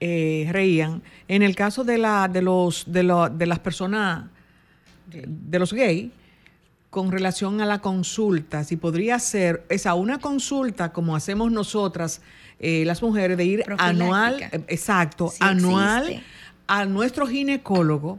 [0.00, 1.02] eh, reían.
[1.28, 4.24] En el caso de, la, de, los, de, de las personas,
[5.06, 6.10] de los gays,
[6.88, 12.22] con relación a la consulta, si podría ser esa una consulta como hacemos nosotras,
[12.58, 16.22] eh, las mujeres, de ir anual, eh, exacto, anual
[16.66, 18.18] a nuestro ginecólogo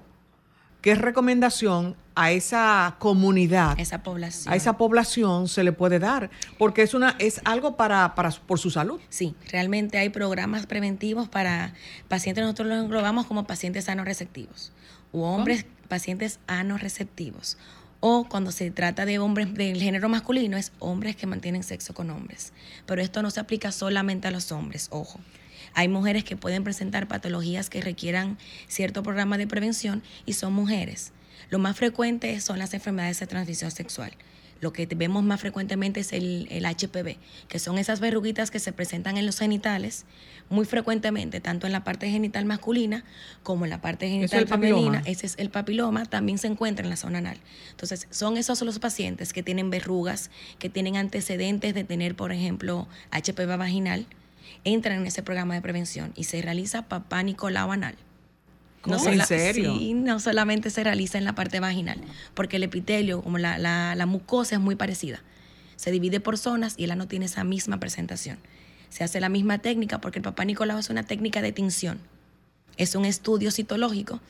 [0.81, 4.51] qué recomendación a esa comunidad, esa población.
[4.51, 8.57] a esa población se le puede dar, porque es una es algo para, para por
[8.57, 8.99] su salud.
[9.09, 11.73] Sí, realmente hay programas preventivos para
[12.07, 14.71] pacientes nosotros los englobamos como pacientes receptivos
[15.11, 16.39] u hombres pacientes
[16.79, 17.57] receptivos
[17.99, 22.09] o cuando se trata de hombres del género masculino es hombres que mantienen sexo con
[22.09, 22.53] hombres.
[22.85, 25.19] Pero esto no se aplica solamente a los hombres, ojo.
[25.77, 31.11] Hay mujeres que pueden presentar patologías que requieran cierto programa de prevención y son mujeres.
[31.51, 34.11] Lo más frecuente son las enfermedades de transmisión sexual.
[34.59, 39.17] Lo que vemos más frecuentemente es el, HPV, que son esas verruguitas que se presentan
[39.17, 40.05] en los genitales
[40.49, 43.03] muy frecuentemente, tanto en la parte genital masculina
[43.43, 45.03] como en la parte genital femenina.
[45.05, 47.37] Ese es el papiloma, también se encuentra en la zona anal.
[47.69, 52.87] Entonces, son esos los pacientes que tienen verrugas, que tienen antecedentes de tener, por ejemplo,
[53.11, 54.07] HPV vaginal,
[54.67, 57.95] entran en ese programa de prevención y se realiza papá Nicolau anal.
[58.85, 59.75] No ¿En serio?
[59.77, 61.99] Sí, no solamente se realiza en la parte vaginal,
[62.33, 65.21] porque el epitelio, como la, la, mucosa es muy parecida.
[65.75, 68.37] Se divide por zonas y el no tiene esa misma presentación.
[68.89, 71.99] Se hace la misma técnica porque el papá Nicolau es una técnica de tinción.
[72.77, 74.21] Es un estudio citológico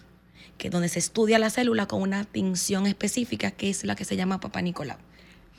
[0.58, 4.15] que donde se estudia la célula con una tinción específica que es la que se
[4.15, 4.97] llama papá Nicolau.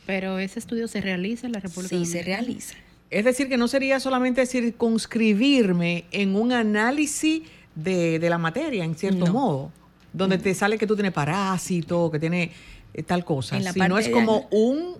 [0.06, 2.74] Pero ese estudio se realiza en la República Sí, se realiza.
[3.10, 7.42] Es decir, que no sería solamente circunscribirme en un análisis
[7.74, 9.72] de, la materia, en cierto modo,
[10.12, 12.52] donde te sale que tú tienes parásito, que tiene
[12.92, 14.96] eh, tal cosa, sino es como un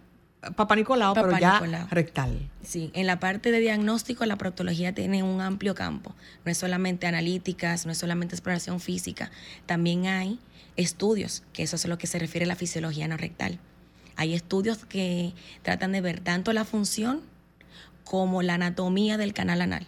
[0.55, 2.49] Papa Nicolau, pero ya rectal.
[2.62, 6.14] Sí, en la parte de diagnóstico la proctología tiene un amplio campo.
[6.44, 9.31] No es solamente analíticas, no es solamente exploración física,
[9.66, 10.38] también hay
[10.77, 13.59] estudios, que eso es a lo que se refiere a la fisiología no rectal.
[14.14, 17.21] Hay estudios que tratan de ver tanto la función
[18.09, 19.87] como la anatomía del canal anal.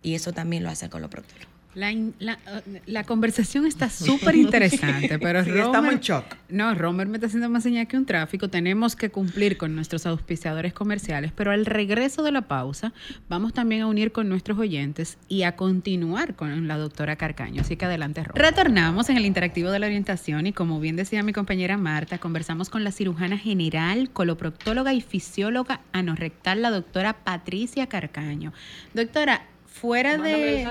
[0.00, 1.57] Y eso también lo hace el coloproctor.
[1.78, 2.40] La, la,
[2.86, 6.24] la, conversación está súper interesante, pero estamos en shock.
[6.48, 8.48] No, Romer me está haciendo más señal que un tráfico.
[8.50, 12.92] Tenemos que cumplir con nuestros auspiciadores comerciales, pero al regreso de la pausa
[13.28, 17.60] vamos también a unir con nuestros oyentes y a continuar con la doctora Carcaño.
[17.60, 18.42] Así que adelante, Romer.
[18.42, 22.70] Retornamos en el interactivo de la orientación y como bien decía mi compañera Marta, conversamos
[22.70, 28.52] con la cirujana general, coloproctóloga y fisióloga anorrectal, la doctora Patricia Carcaño.
[28.94, 29.42] Doctora,
[29.80, 30.66] fuera de.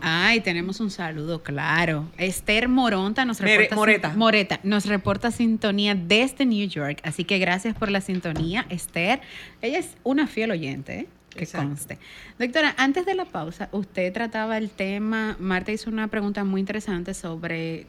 [0.00, 2.08] Ay, tenemos un saludo, claro.
[2.18, 3.74] Esther Moronta nos reporta.
[3.74, 4.12] Moreta.
[4.16, 7.00] Moreta nos reporta sintonía desde New York.
[7.04, 9.20] Así que gracias por la sintonía, Esther.
[9.62, 11.00] Ella es una fiel oyente.
[11.00, 11.06] ¿eh?
[11.30, 11.98] Que conste.
[12.38, 17.14] Doctora, antes de la pausa, usted trataba el tema, Marta hizo una pregunta muy interesante
[17.14, 17.86] sobre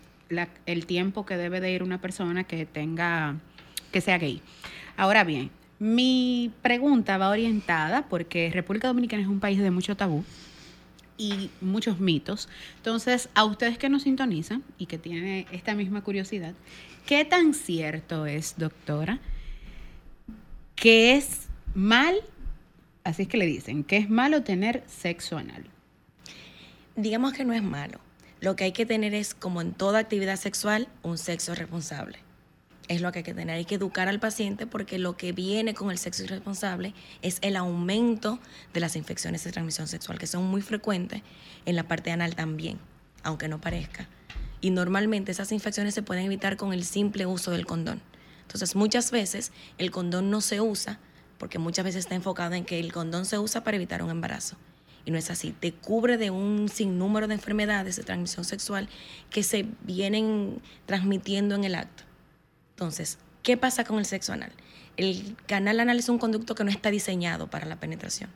[0.65, 3.35] el tiempo que debe de ir una persona que tenga,
[3.91, 4.41] que sea gay.
[4.95, 10.23] Ahora bien, mi pregunta va orientada porque República Dominicana es un país de mucho tabú
[11.21, 12.49] y muchos mitos.
[12.77, 16.55] Entonces, a ustedes que nos sintonizan y que tienen esta misma curiosidad,
[17.05, 19.19] ¿qué tan cierto es, doctora,
[20.75, 22.15] que es mal,
[23.03, 25.65] así es que le dicen, que es malo tener sexo anal?
[26.95, 27.99] Digamos que no es malo.
[28.39, 32.17] Lo que hay que tener es, como en toda actividad sexual, un sexo responsable
[32.87, 33.55] es lo que hay que tener.
[33.55, 37.55] Hay que educar al paciente porque lo que viene con el sexo irresponsable es el
[37.55, 38.39] aumento
[38.73, 41.21] de las infecciones de transmisión sexual, que son muy frecuentes
[41.65, 42.79] en la parte anal también,
[43.23, 44.07] aunque no parezca.
[44.59, 48.01] Y normalmente esas infecciones se pueden evitar con el simple uso del condón.
[48.41, 50.99] Entonces, muchas veces el condón no se usa
[51.37, 54.57] porque muchas veces está enfocado en que el condón se usa para evitar un embarazo.
[55.05, 55.55] Y no es así.
[55.59, 58.87] Te cubre de un sinnúmero de enfermedades de transmisión sexual
[59.31, 62.03] que se vienen transmitiendo en el acto.
[62.81, 64.51] Entonces, ¿Qué pasa con el sexo anal?
[64.97, 68.29] El canal anal es un conducto que no está diseñado para la penetración.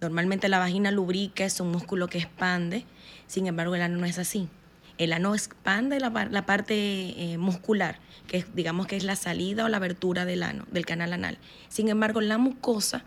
[0.00, 2.86] Normalmente la vagina lubrica, es un músculo que expande,
[3.26, 4.48] sin embargo el ano no es así.
[4.96, 9.76] El ano expande la, parte eh, muscular, que digamos que es la salida o la
[9.76, 11.38] abertura del ano, del canal anal.
[11.68, 13.04] Sin embargo, la mucosa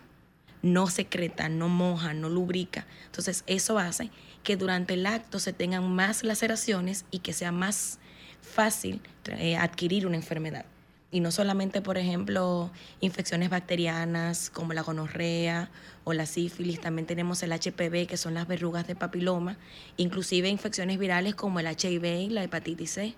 [0.62, 2.86] no secreta, no moja, no lubrica.
[3.06, 4.10] Entonces eso hace
[4.44, 7.98] que durante el acto se tengan más laceraciones y que sea más
[8.44, 9.00] fácil
[9.38, 10.66] eh, adquirir una enfermedad.
[11.10, 15.70] Y no solamente, por ejemplo, infecciones bacterianas como la gonorrea
[16.02, 19.56] o la sífilis, también tenemos el HPV, que son las verrugas de papiloma,
[19.96, 23.14] inclusive infecciones virales como el HIV y la hepatitis C,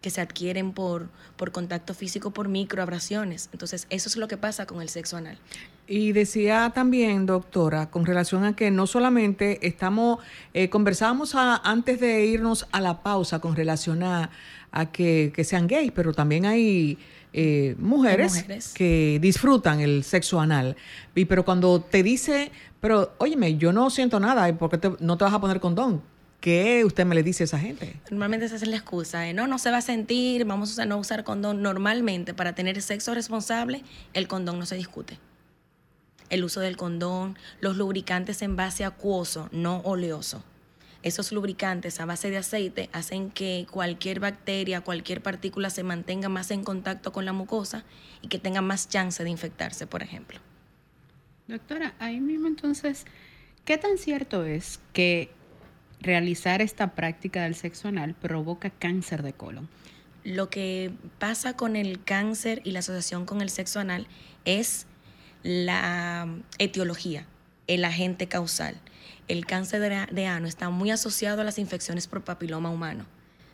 [0.00, 3.50] que se adquieren por, por contacto físico, por microabrasiones.
[3.52, 5.38] Entonces, eso es lo que pasa con el sexo anal.
[5.86, 10.18] Y decía también, doctora, con relación a que no solamente estamos,
[10.54, 14.30] eh, conversábamos antes de irnos a la pausa con relación a
[14.74, 16.98] a que, sean gays, pero también hay
[17.32, 18.44] eh, mujeres,
[18.74, 20.76] que disfrutan el sexo anal.
[21.14, 25.24] Y, pero cuando te dice, pero óyeme, yo no siento nada, ¿por qué no te
[25.24, 26.02] vas a poner condón?
[26.40, 28.00] ¿Qué usted me le dice a esa gente?
[28.10, 30.98] Normalmente esa es la excusa, de, no, no se va a sentir, vamos a no
[30.98, 31.62] usar condón.
[31.62, 35.18] Normalmente para tener sexo responsable, el condón no se discute.
[36.30, 40.42] El uso del condón, los lubricantes en base acuoso, no oleoso
[41.04, 46.50] esos lubricantes a base de aceite hacen que cualquier bacteria, cualquier partícula se mantenga más
[46.50, 47.84] en contacto con la mucosa
[48.22, 50.40] y que tenga más chance de infectarse, por ejemplo.
[51.46, 53.04] Doctora, ahí mismo entonces,
[53.66, 55.30] ¿qué tan cierto es que
[56.00, 59.68] realizar esta práctica del sexo anal provoca cáncer de colon?
[60.24, 64.06] Lo que pasa con el cáncer y la asociación con el sexo anal
[64.46, 64.86] es
[65.44, 66.26] la
[66.58, 67.26] etiología,
[67.68, 68.80] el agente causal
[69.28, 73.06] el cáncer de, ano está muy asociado a las infecciones por papiloma humano.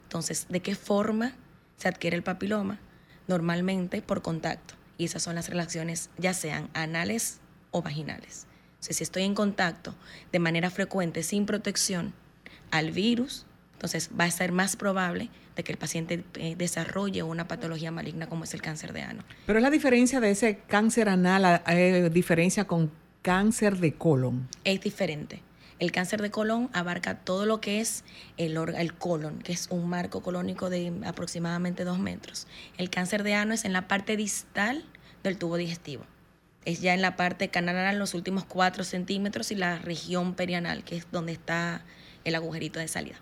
[0.04, 1.32] Entonces, ¿de qué forma
[1.76, 2.80] se adquiere el papiloma?
[3.28, 4.74] Normalmente por contacto.
[4.98, 7.38] Y esas son las relaciones, ya sean anales
[7.70, 8.46] o vaginales.
[8.80, 9.94] O si estoy en contacto
[10.32, 12.12] de manera frecuente, sin protección
[12.70, 17.46] al virus, entonces va a ser más probable de que el paciente eh, desarrolle una
[17.46, 19.24] patología maligna como es el cáncer de ano.
[19.44, 24.48] Pero es la diferencia de ese cáncer anal, ¿hay diferencia con cáncer de colon?
[24.64, 25.42] Es diferente.
[25.78, 28.04] El cáncer de colon abarca todo lo que es
[28.38, 32.46] el, el colon, que es un marco colónico de aproximadamente dos metros.
[32.78, 34.84] El cáncer de ano es en la parte distal
[35.22, 36.04] del tubo digestivo.
[36.64, 40.96] Es ya en la parte canal los últimos cuatro centímetros y la región perianal, que
[40.96, 41.84] es donde está
[42.24, 43.16] el agujerito de salida.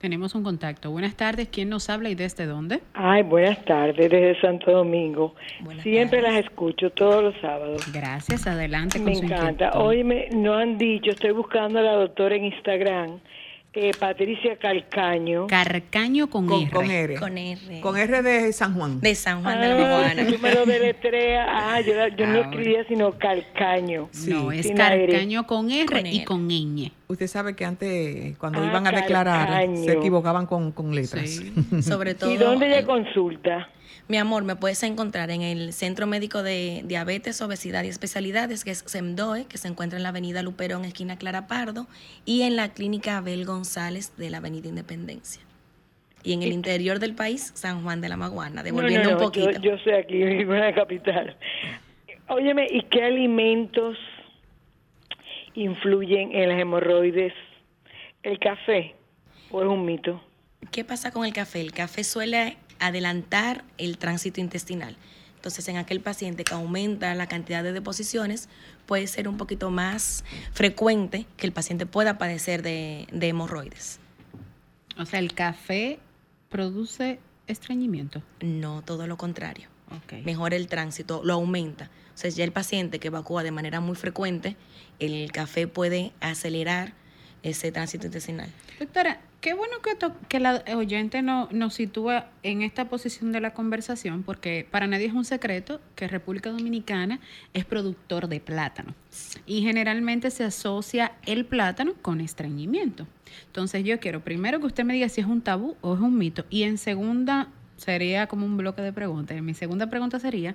[0.00, 0.90] Tenemos un contacto.
[0.90, 1.48] Buenas tardes.
[1.52, 2.80] ¿Quién nos habla y desde dónde?
[2.94, 5.34] Ay, buenas tardes, desde Santo Domingo.
[5.82, 7.92] Siempre las escucho todos los sábados.
[7.92, 8.98] Gracias, adelante.
[8.98, 9.72] Me encanta.
[9.78, 13.20] Hoy me, no han dicho, estoy buscando a la doctora en Instagram
[13.72, 15.46] eh, Patricia Calcaño.
[15.46, 16.70] Carcaño con, con, R.
[16.70, 17.14] Con R.
[17.16, 17.80] Con R.
[17.80, 19.00] Con R de San Juan.
[19.00, 20.26] De San Juan de la Maguana.
[20.26, 21.46] Tú me lo deletreas.
[21.48, 24.08] Ah, yo, yo no escribía sino Calcaño.
[24.10, 24.30] Sí.
[24.30, 26.90] No, es Carcaño con R, y con ñ.
[27.06, 31.30] Usted sabe que antes, cuando ah, iban a declarar, se equivocaban con, con letras.
[31.30, 31.52] Sí.
[31.82, 32.32] Sobre todo.
[32.32, 33.68] ¿Y dónde ella consulta?
[34.10, 38.72] Mi amor, me puedes encontrar en el Centro Médico de Diabetes, Obesidad y Especialidades, que
[38.72, 41.86] es SEMDOE, que se encuentra en la Avenida Luperón, esquina Clara Pardo,
[42.24, 45.40] y en la Clínica Abel González de la Avenida Independencia.
[46.24, 49.52] Y en el interior del país, San Juan de la Maguana, devolviendo un poquito.
[49.52, 51.36] Yo, yo sé aquí, en la capital.
[52.26, 53.96] Óyeme, ¿y qué alimentos
[55.54, 57.32] influyen en las hemorroides?
[58.24, 58.96] ¿El café
[59.52, 60.20] o es un mito?
[60.72, 61.60] ¿Qué pasa con el café?
[61.60, 64.96] El café suele adelantar el tránsito intestinal.
[65.36, 68.50] Entonces, en aquel paciente que aumenta la cantidad de deposiciones,
[68.84, 74.00] puede ser un poquito más frecuente que el paciente pueda padecer de, hemorroides.
[74.98, 75.98] O sea, ¿el café
[76.50, 78.22] produce estreñimiento?
[78.40, 79.68] No, todo lo contrario.
[80.24, 81.90] Mejora el tránsito, lo aumenta.
[82.14, 84.56] O sea, ya el paciente que evacúa de manera muy frecuente,
[84.98, 86.92] el café puede acelerar
[87.42, 88.48] ese tránsito intestinal.
[88.78, 89.96] Doctora, qué bueno que,
[90.28, 95.06] que la oyente no, nos sitúa en esta posición de la conversación, porque para nadie
[95.06, 97.20] es un secreto que República Dominicana
[97.54, 98.94] es productor de plátano
[99.46, 103.06] y generalmente se asocia el plátano con estreñimiento.
[103.46, 106.18] Entonces yo quiero primero que usted me diga si es un tabú o es un
[106.18, 109.40] mito y en segunda sería como un bloque de preguntas.
[109.40, 110.54] Mi segunda pregunta sería,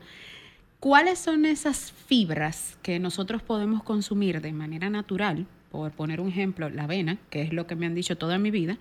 [0.79, 6.69] ¿cuáles son esas fibras que nosotros podemos consumir de manera natural por poner un ejemplo,
[6.69, 8.77] la avena, que es lo que me han dicho toda mi vida,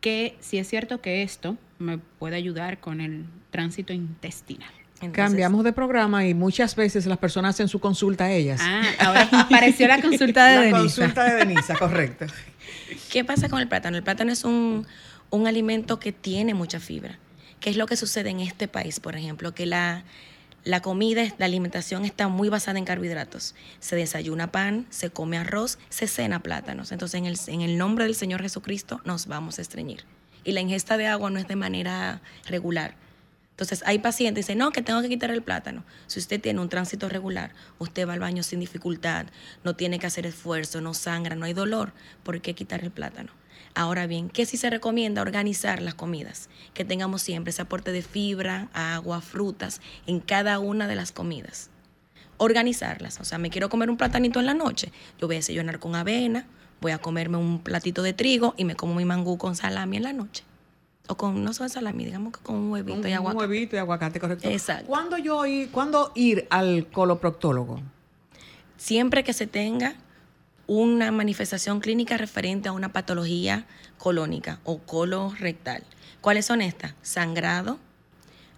[0.00, 4.70] que si es cierto que esto me puede ayudar con el tránsito intestinal.
[5.12, 8.60] Cambiamos de programa y muchas veces las personas hacen su consulta a ellas.
[8.62, 10.76] Ah, ahora apareció la consulta de Denisa.
[10.76, 12.26] La consulta de Denisa, correcto.
[13.12, 13.96] ¿Qué pasa con el plátano?
[13.96, 14.86] El plátano es un,
[15.30, 17.18] un alimento que tiene mucha fibra.
[17.60, 19.54] ¿Qué es lo que sucede en este país, por ejemplo?
[19.54, 20.04] Que la,
[20.64, 23.54] la comida, la alimentación está muy basada en carbohidratos.
[23.80, 26.92] Se desayuna pan, se come arroz, se cena plátanos.
[26.92, 30.04] Entonces, en el, en el nombre del Señor Jesucristo nos vamos a estreñir.
[30.44, 32.96] Y la ingesta de agua no es de manera regular.
[33.58, 35.84] Entonces, hay pacientes que dicen, no, que tengo que quitar el plátano.
[36.06, 39.26] Si usted tiene un tránsito regular, usted va al baño sin dificultad,
[39.64, 41.92] no tiene que hacer esfuerzo, no sangra, no hay dolor,
[42.22, 43.32] ¿por qué quitar el plátano?
[43.74, 45.22] Ahora bien, ¿qué sí se recomienda?
[45.22, 50.86] Organizar las comidas, que tengamos siempre ese aporte de fibra, agua, frutas en cada una
[50.86, 51.70] de las comidas.
[52.38, 55.78] Organizarlas, o sea, me quiero comer un platanito en la noche, yo voy a desayunar
[55.78, 56.46] con avena,
[56.80, 60.02] voy a comerme un platito de trigo y me como mi mangú con salami en
[60.04, 60.44] la noche.
[61.08, 63.36] O con, no solo salami, digamos que con un huevito y aguacate.
[63.44, 64.48] Un huevito y aguacate, correcto.
[64.48, 64.86] Exacto.
[64.86, 67.80] ¿Cuándo, yo ir, ¿Cuándo ir al coloproctólogo?
[68.76, 69.96] Siempre que se tenga
[70.68, 73.66] una manifestación clínica referente a una patología
[73.96, 75.82] colónica o colorectal.
[76.20, 76.94] ¿Cuáles son estas?
[77.00, 77.78] Sangrado,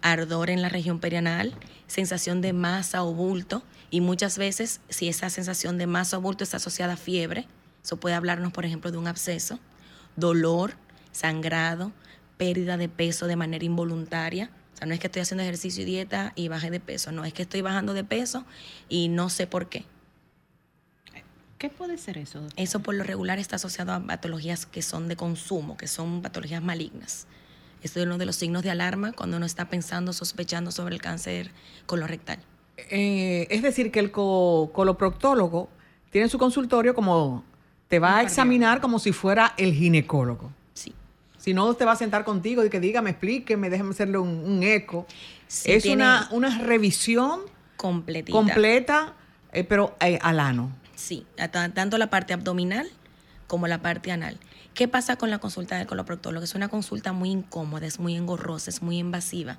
[0.02, 1.54] ardor en la región perianal,
[1.86, 6.42] sensación de masa o bulto y muchas veces si esa sensación de masa o bulto
[6.42, 7.46] está asociada a fiebre,
[7.82, 9.60] eso puede hablarnos por ejemplo de un absceso,
[10.16, 10.74] dolor,
[11.12, 11.92] sangrado,
[12.36, 14.50] pérdida de peso de manera involuntaria.
[14.74, 17.24] O sea, no es que estoy haciendo ejercicio y dieta y baje de peso, no,
[17.24, 18.44] es que estoy bajando de peso
[18.88, 19.84] y no sé por qué.
[21.60, 22.40] ¿Qué puede ser eso?
[22.56, 26.62] Eso por lo regular está asociado a patologías que son de consumo, que son patologías
[26.62, 27.26] malignas.
[27.82, 31.02] Esto es uno de los signos de alarma cuando uno está pensando, sospechando sobre el
[31.02, 31.50] cáncer
[31.84, 32.38] colorectal.
[32.78, 35.68] Eh, es decir, que el coloproctólogo
[36.08, 37.44] tiene su consultorio como
[37.88, 40.50] te va a examinar como si fuera el ginecólogo.
[40.72, 40.94] Sí.
[41.36, 44.62] Si no, te va a sentar contigo y que diga, me explíqueme, déjeme hacerle un,
[44.62, 45.06] eco.
[45.66, 47.40] es una, una revisión
[47.76, 48.32] completita.
[48.32, 49.12] completa,
[49.52, 50.79] eh, pero eh, al ano.
[51.00, 51.24] Sí,
[51.74, 52.86] tanto la parte abdominal
[53.46, 54.38] como la parte anal.
[54.74, 56.44] ¿Qué pasa con la consulta del coloproctólogo?
[56.44, 59.56] Es una consulta muy incómoda, es muy engorrosa, es muy invasiva,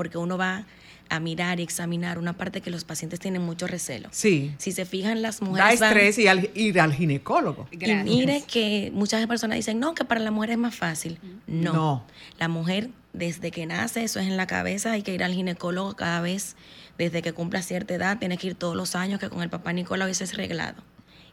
[0.00, 0.64] porque uno va
[1.10, 4.08] a mirar y examinar una parte que los pacientes tienen mucho recelo.
[4.12, 4.54] Sí.
[4.56, 5.78] Si se fijan, las mujeres.
[5.78, 7.68] Da estrés y al, ir al ginecólogo.
[7.70, 11.18] Y mire que muchas personas dicen, no, que para la mujer es más fácil.
[11.46, 11.74] No.
[11.74, 12.04] no.
[12.38, 15.94] La mujer, desde que nace, eso es en la cabeza, hay que ir al ginecólogo
[15.96, 16.56] cada vez
[16.96, 19.74] desde que cumpla cierta edad, tiene que ir todos los años, que con el papá
[19.74, 20.82] Nicolau eso es reglado.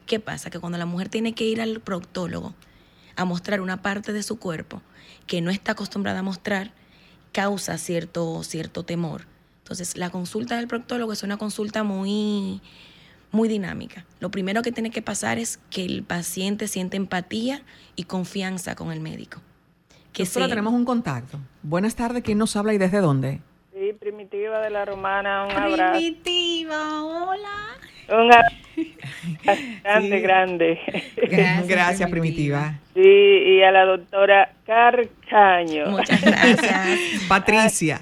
[0.06, 0.50] ¿Qué pasa?
[0.50, 2.54] Que cuando la mujer tiene que ir al proctólogo
[3.16, 4.82] a mostrar una parte de su cuerpo
[5.26, 6.74] que no está acostumbrada a mostrar,
[7.38, 9.28] causa cierto, cierto temor.
[9.60, 12.62] Entonces, la consulta del proctólogo es una consulta muy,
[13.32, 14.08] muy dinámica.
[14.20, 17.62] Lo primero que tiene que pasar es que el paciente siente empatía
[17.96, 19.40] y confianza con el médico.
[20.14, 21.38] Que Doctora, tenemos un contacto.
[21.62, 23.40] Buenas tardes, ¿quién nos habla y desde dónde?
[23.72, 26.00] Sí, Primitiva de la Romana, un abrazo.
[26.00, 27.78] Primitiva, hola.
[28.10, 28.68] Un abrazo
[29.84, 30.80] grande, grande.
[31.68, 32.74] Gracias, Primitiva.
[32.94, 35.88] Sí, y a la doctora Carcaño.
[35.88, 37.00] Muchas gracias.
[37.28, 38.02] Patricia.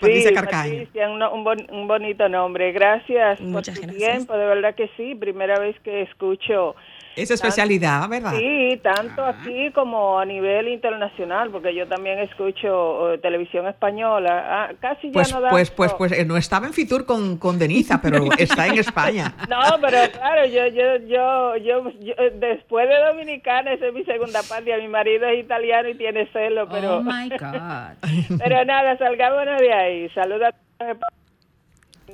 [0.00, 0.84] Patricia Carcaño.
[0.84, 2.72] Patricia, un, bonito nombre.
[2.72, 5.14] Gracias por tu tiempo, de verdad que sí.
[5.14, 6.74] Primera vez que escucho
[7.16, 8.32] esa especialidad, ¿verdad?
[8.36, 14.44] Sí, tanto aquí como a nivel internacional, porque yo también escucho eh, televisión española.
[14.46, 15.50] Ah, casi ya pues, no da.
[15.50, 19.34] Pues, pues, pues, eh, no estaba en Fitur con, con Denisa, pero está en España.
[19.48, 24.42] No, pero claro, yo, yo, yo, yo, eh, después de Dominicana, esa es mi segunda
[24.42, 24.76] parte.
[24.80, 26.98] Mi marido es italiano y tiene celo, pero.
[26.98, 28.38] Oh my God.
[28.38, 30.08] pero nada, salgámonos de ahí.
[30.10, 30.94] Saluda a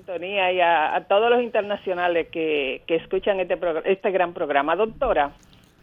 [0.07, 4.77] y a, todos los internacionales que, escuchan este, este gran programa.
[4.77, 5.33] Doctora.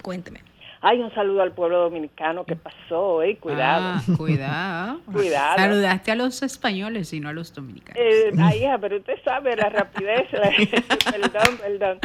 [0.02, 0.42] Cuénteme.
[0.82, 2.46] Hay un saludo al pueblo dominicano.
[2.46, 3.24] ¿Qué pasó?
[3.24, 3.38] Eh?
[3.38, 3.96] Cuidado.
[3.96, 5.00] Ah, cuidado.
[5.12, 5.56] cuidado.
[5.56, 8.00] Saludaste a los españoles y no a los dominicanos.
[8.00, 10.28] Eh, ay, pero usted sabe la rapidez.
[10.30, 12.00] perdón, perdón.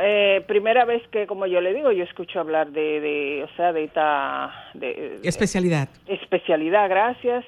[0.00, 3.74] eh, primera vez que, como yo le digo, yo escucho hablar de, de o sea,
[3.74, 4.70] de esta...
[4.72, 5.90] De, especialidad.
[6.06, 7.44] especialidad, gracias.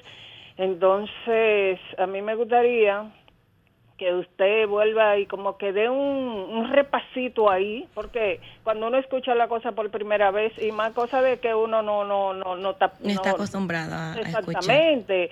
[0.61, 3.11] Entonces, a mí me gustaría
[3.97, 9.47] que usted vuelva y como que dé un, repasito ahí, porque cuando uno escucha la
[9.47, 12.93] cosa por primera vez y más cosa de que uno no no no no, está,
[13.03, 15.31] está acostumbrado a exactamente.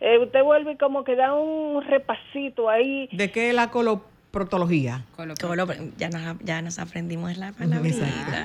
[0.00, 3.08] Eh, usted vuelve y como que da un repasito ahí.
[3.12, 5.06] ¿De qué la coloproctología?
[5.96, 7.88] ya, nos, ya nos aprendimos la palabra.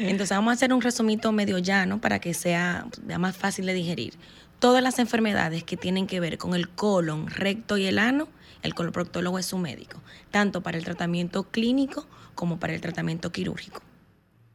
[0.00, 2.86] Entonces vamos a hacer un resumito medio llano para que sea
[3.18, 4.14] más fácil de digerir
[4.58, 8.28] todas las enfermedades que tienen que ver con el colon, recto y el ano,
[8.62, 10.00] el coloproctólogo es su médico,
[10.30, 13.80] tanto para el tratamiento clínico como para el tratamiento quirúrgico,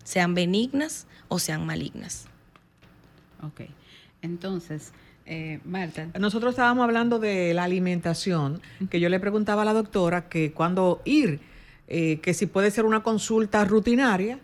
[0.04, 2.26] sean benignas o sean malignas.
[3.44, 3.62] Ok,
[4.22, 4.94] entonces,
[5.26, 6.08] eh, Marta.
[6.20, 11.02] Nosotros estábamos hablando de la alimentación, que yo le preguntaba a la doctora que cuando
[11.06, 11.40] ir,
[11.88, 14.40] eh, que si puede ser una consulta rutinaria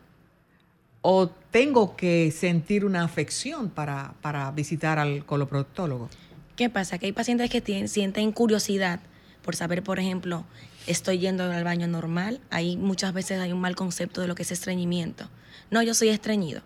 [1.01, 6.09] o tengo que sentir una afección para, para visitar al coloproctólogo?
[6.55, 6.97] ¿Qué pasa?
[6.97, 8.99] Que hay pacientes que tienen, sienten curiosidad
[9.43, 10.43] por saber, por ejemplo,
[10.87, 12.41] estoy yendo al baño normal.
[12.49, 15.29] Ahí muchas veces hay un mal concepto de lo que es estreñimiento.
[15.69, 16.61] No, yo soy estreñido.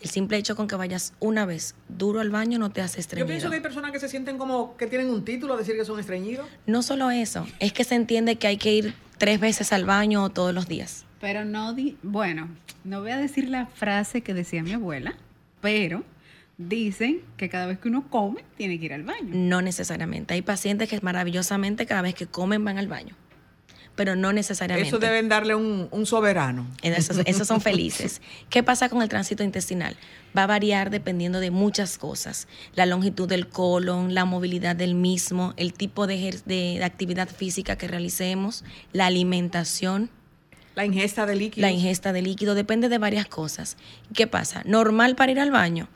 [0.00, 3.26] El simple hecho con que vayas una vez duro al baño no te hace estreñido.
[3.26, 5.76] Yo pienso que hay personas que se sienten como que tienen un título a decir
[5.76, 6.46] que son estreñidos.
[6.66, 10.28] No solo eso, es que se entiende que hay que ir tres veces al baño
[10.30, 11.04] todos los días.
[11.22, 12.48] Pero no, di bueno,
[12.82, 15.14] no voy a decir la frase que decía mi abuela,
[15.60, 16.02] pero
[16.58, 19.30] dicen que cada vez que uno come tiene que ir al baño.
[19.30, 20.34] No necesariamente.
[20.34, 23.14] Hay pacientes que maravillosamente cada vez que comen van al baño.
[23.94, 24.88] Pero no necesariamente.
[24.88, 26.66] Eso deben darle un, soberano.
[26.82, 28.20] Esos, son felices.
[28.50, 29.96] ¿Qué pasa con el tránsito intestinal?
[30.36, 32.48] Va a variar dependiendo de muchas cosas.
[32.74, 37.86] La longitud del colon, la movilidad del mismo, el tipo de, de actividad física que
[37.86, 40.10] realicemos, la alimentación
[40.74, 41.66] la ingesta de líquido.
[41.66, 43.76] La ingesta de líquido depende de varias cosas.
[44.14, 44.62] ¿Qué pasa?
[44.64, 45.88] Normal para ir al baño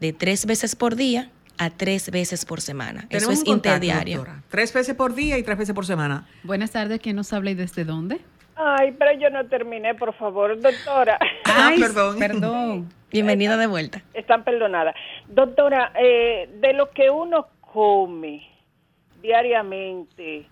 [0.00, 3.06] de tres veces por día a tres veces por semana.
[3.10, 4.26] Eso es interdiario.
[4.48, 6.26] Tres veces por día y tres veces por semana.
[6.42, 8.20] Buenas tardes, ¿quién nos habla y desde dónde?
[8.56, 11.18] Ay, pero yo no terminé, por favor, doctora.
[11.44, 12.18] Ah, perdón.
[12.18, 12.88] Perdón.
[13.10, 14.02] Bienvenida de vuelta.
[14.12, 14.94] Están perdonadas.
[15.28, 18.48] Doctora, eh, de lo que uno come
[19.22, 20.46] diariamente,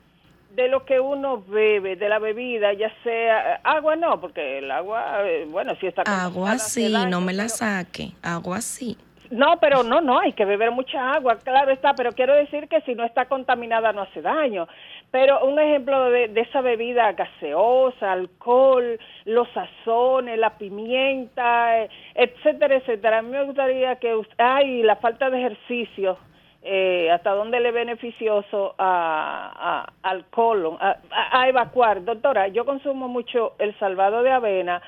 [0.55, 5.27] de lo que uno bebe, de la bebida, ya sea agua no, porque el agua,
[5.27, 8.97] eh, bueno, si está agua sí, no me la saque, agua sí.
[9.31, 12.83] No, pero no, no, hay que beber mucha agua, claro está, pero quiero decir que
[12.83, 14.69] si no está contaminada no hace daño.
[15.11, 23.19] Pero un ejemplo de, esa bebida gaseosa, alcohol, los sazones, la pimienta, eh, etcétera, etcétera.
[23.19, 26.19] A mí me gustaría que, ay, la falta de ejercicio,
[26.65, 32.05] eh, hasta dónde le beneficioso a, al colon, a, evacuar.
[32.05, 34.81] Doctora, yo consumo mucho el salvado de avena,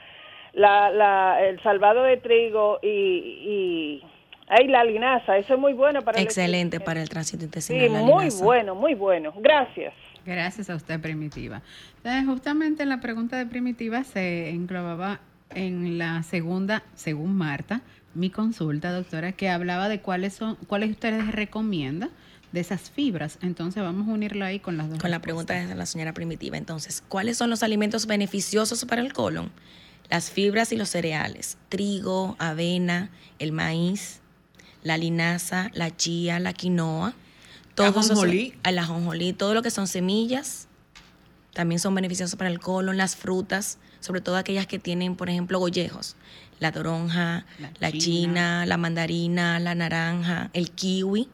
[0.52, 4.00] la, la, el salvado de trigo y,
[4.62, 5.36] y la linaza.
[5.36, 7.88] Eso es muy bueno para Excelente para el tránsito intestinal.
[7.88, 9.32] Sí, muy bueno, muy bueno.
[9.36, 9.94] Gracias.
[10.24, 11.60] Gracias a usted, Primitiva.
[11.96, 15.20] Entonces, justamente la pregunta de Primitiva se englobaba
[15.50, 17.82] en la segunda, según Marta,
[18.14, 22.10] mi consulta, doctora, que hablaba de cuáles son, cuáles ustedes recomiendan
[22.52, 23.38] de esas fibras.
[23.42, 24.98] Entonces vamos a unirlo ahí con las dos.
[25.00, 26.56] Con la pregunta de la señora primitiva.
[26.56, 29.50] Entonces, ¿cuáles son los alimentos beneficiosos para el colon?
[30.08, 34.20] Las fibras y los cereales, trigo, avena, el maíz,
[34.82, 37.14] la linaza, la chía, la quinoa,
[37.74, 38.54] todo ajonjolí.
[38.62, 40.68] el ajonjolí, todo lo que son semillas,
[41.54, 45.58] también son beneficiosos para el colon, las frutas, sobre todo aquellas que tienen, por ejemplo,
[45.58, 46.14] gollejos,
[46.60, 47.46] la toronja,
[47.80, 48.66] la, china.
[48.66, 51.26] la mandarina, la naranja, el kiwi,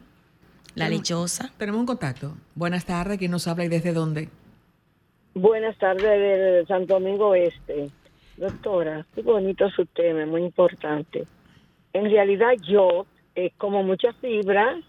[0.76, 1.50] la lechosa.
[1.58, 2.36] Tenemos un contacto.
[2.54, 4.28] Buenas tardes, ¿quién nos habla y desde dónde?
[5.34, 7.90] Buenas tardes, del Santo Domingo Este.
[8.36, 11.26] Doctora, qué bonito su tema, muy importante.
[11.92, 13.04] En realidad yo
[13.34, 14.80] eh, como mucha fibra,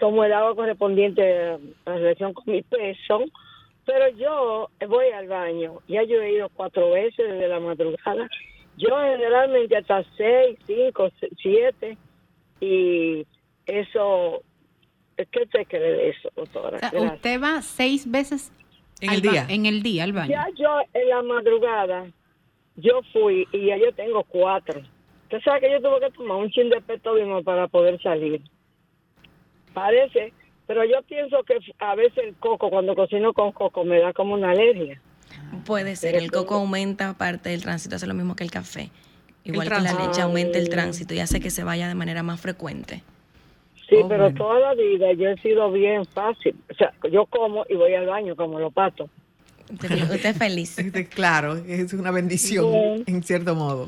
[0.00, 3.20] como el agua correspondiente a la relación con mi peso,
[3.84, 8.28] pero yo voy al baño, ya yo he ido cuatro veces desde la madrugada,
[8.76, 11.10] yo generalmente hasta seis, cinco,
[11.40, 11.96] siete,
[12.60, 13.26] y
[13.66, 14.42] eso,
[15.16, 16.78] ¿qué te cree de eso, doctora?
[16.92, 18.52] usted va seis veces
[19.00, 19.46] en el día.
[19.48, 20.30] En el día al baño.
[20.30, 22.06] Ya yo en la madrugada,
[22.76, 24.80] yo fui y ya yo tengo cuatro.
[25.24, 28.42] Usted sabe que yo tuve que tomar un chin de petódimo para poder salir.
[29.74, 30.32] Parece
[30.66, 34.34] pero yo pienso que a veces el coco, cuando cocino con coco, me da como
[34.34, 35.00] una alergia.
[35.64, 38.90] Puede ser, el coco aumenta parte del tránsito, hace lo mismo que el café.
[39.44, 42.40] Igual que la leche aumenta el tránsito y hace que se vaya de manera más
[42.40, 43.02] frecuente.
[43.88, 46.54] Sí, oh, pero toda la vida yo he sido bien fácil.
[46.70, 49.08] O sea, yo como y voy al baño como lo pato.
[49.72, 50.76] Usted es feliz.
[51.14, 53.86] claro, es una bendición en cierto modo.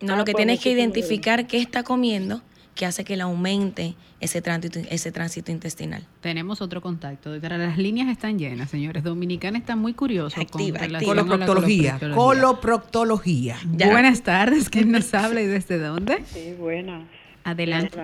[0.00, 2.42] No, lo que tiene es que identificar qué está comiendo
[2.80, 6.02] que hace que le aumente ese tránsito, ese tránsito intestinal.
[6.22, 7.36] Tenemos otro contacto.
[7.36, 9.04] Las líneas están llenas, señores.
[9.04, 11.14] Dominicana está muy curioso activa, con activa.
[11.14, 11.98] Coloproctología.
[12.14, 13.56] Coloproctología.
[13.66, 14.70] Buenas tardes.
[14.70, 16.24] ¿Quién nos habla y desde dónde?
[16.24, 17.02] Sí, buenas.
[17.44, 17.98] Adelante.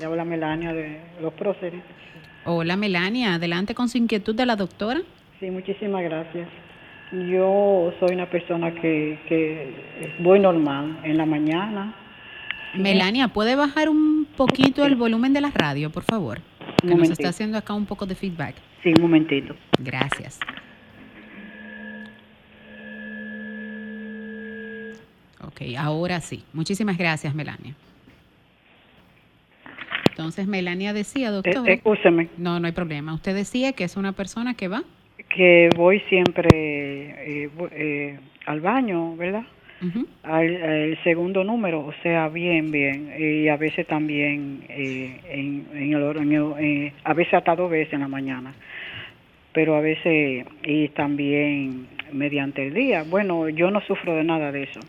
[0.00, 1.82] Le habla Melania de los próceres.
[2.46, 5.02] Hola Melania, adelante con su inquietud de la doctora.
[5.40, 6.48] Sí, muchísimas gracias.
[7.30, 11.94] Yo soy una persona que, que voy normal en la mañana,
[12.74, 16.40] Melania, ¿puede bajar un poquito el volumen de la radio, por favor?
[16.80, 18.56] Que nos está haciendo acá un poco de feedback.
[18.82, 19.54] Sí, un momentito.
[19.78, 20.40] Gracias.
[25.44, 26.44] Ok, ahora sí.
[26.52, 27.74] Muchísimas gracias, Melania.
[30.10, 31.68] Entonces, Melania decía, eh, doctor.
[31.68, 32.28] escúcheme.
[32.36, 33.14] No, no hay problema.
[33.14, 34.82] Usted decía que es una persona que va.
[35.34, 39.44] Que voy siempre eh, eh, al baño, ¿verdad?
[40.22, 46.54] Al, segundo número, o sea, bien, bien, y a veces también eh, en, en, el,
[46.58, 48.54] eh, a veces hasta dos veces en la mañana,
[49.52, 53.04] pero a veces y también mediante el día.
[53.04, 54.80] Bueno, yo no sufro de nada de eso,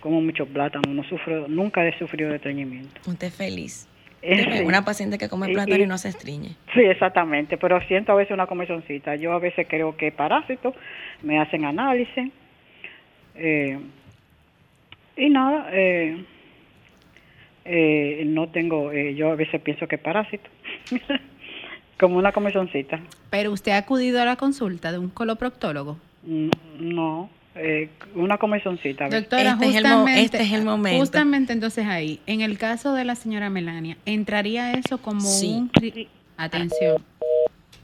[0.00, 3.00] como mucho plátano, no sufro, nunca he sufrido de estreñimiento.
[3.06, 3.88] Usted es feliz.
[4.64, 6.50] Una paciente que come plátano y, no se estriñe.
[6.74, 9.16] Sí, exactamente, pero siento a veces una comezoncita.
[9.16, 10.74] Yo a veces creo que es parásito,
[11.22, 12.30] me hacen análisis.
[13.34, 13.78] Eh,
[15.16, 16.24] y nada, eh,
[17.64, 20.48] eh, no tengo, eh, yo a veces pienso que es parásito,
[22.00, 23.00] como una comezoncita.
[23.30, 25.98] ¿Pero usted ha acudido a la consulta de un coloproctólogo?
[26.24, 26.50] Mm,
[26.80, 27.30] no,
[28.14, 29.08] una comezoncita.
[29.10, 30.98] Doctora, este, justamente, este es el momento.
[30.98, 35.70] Justamente entonces ahí, en el caso de la señora Melania, ¿entraría eso como un...
[36.38, 37.04] Atención,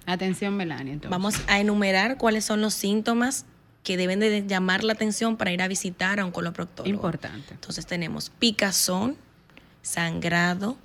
[0.07, 0.95] atención Melania.
[0.95, 1.11] Entonces.
[1.11, 3.45] Vamos a enumerar cuáles son los síntomas
[3.89, 6.95] que deben de llamar la atención para ir a visitar a un coloproctólogo.
[6.95, 7.55] Importante.
[7.55, 9.16] Entonces tenemos picazón,
[9.80, 10.76] sangrado,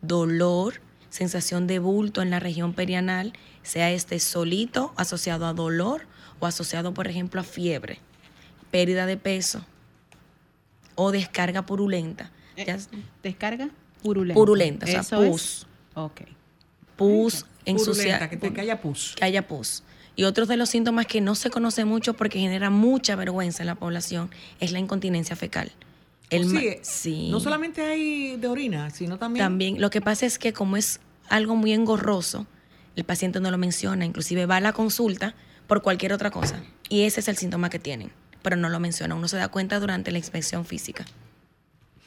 [0.00, 0.80] dolor,
[1.10, 6.06] sensación de bulto en la región perianal, sea este solito, asociado a dolor
[6.40, 7.98] o asociado, por ejemplo, a fiebre,
[8.70, 9.62] pérdida de peso
[10.94, 12.30] o descarga purulenta.
[12.56, 12.74] Eh,
[13.22, 13.68] ¿Descarga?
[14.02, 14.34] Purulenta.
[14.34, 15.66] Purulenta, o sea, pus.
[15.92, 16.22] Ok.
[16.96, 18.30] Pus, ensuciada.
[18.30, 19.12] Que, que haya pus.
[19.14, 19.82] Que haya pus.
[20.16, 23.66] Y otro de los síntomas que no se conoce mucho porque genera mucha vergüenza en
[23.66, 25.70] la población es la incontinencia fecal.
[26.30, 29.44] El sí, sí, no solamente hay de orina, sino también...
[29.44, 32.46] También, lo que pasa es que como es algo muy engorroso,
[32.96, 35.34] el paciente no lo menciona, inclusive va a la consulta
[35.66, 36.62] por cualquier otra cosa.
[36.88, 38.10] Y ese es el síntoma que tienen,
[38.42, 41.04] pero no lo menciona, uno se da cuenta durante la inspección física.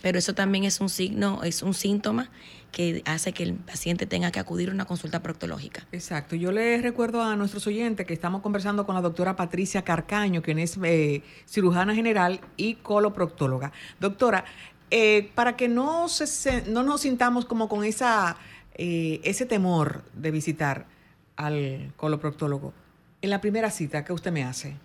[0.01, 2.29] Pero eso también es un signo, es un síntoma
[2.71, 5.87] que hace que el paciente tenga que acudir a una consulta proctológica.
[5.91, 6.35] Exacto.
[6.35, 10.59] Yo les recuerdo a nuestros oyentes que estamos conversando con la doctora Patricia Carcaño, quien
[10.59, 13.71] es eh, cirujana general y coloproctóloga.
[13.99, 14.45] Doctora,
[14.91, 18.37] eh, para que no, se, no nos sintamos como con esa,
[18.75, 20.87] eh, ese temor de visitar
[21.35, 22.73] al coloproctólogo,
[23.21, 24.75] en la primera cita, ¿qué usted me hace?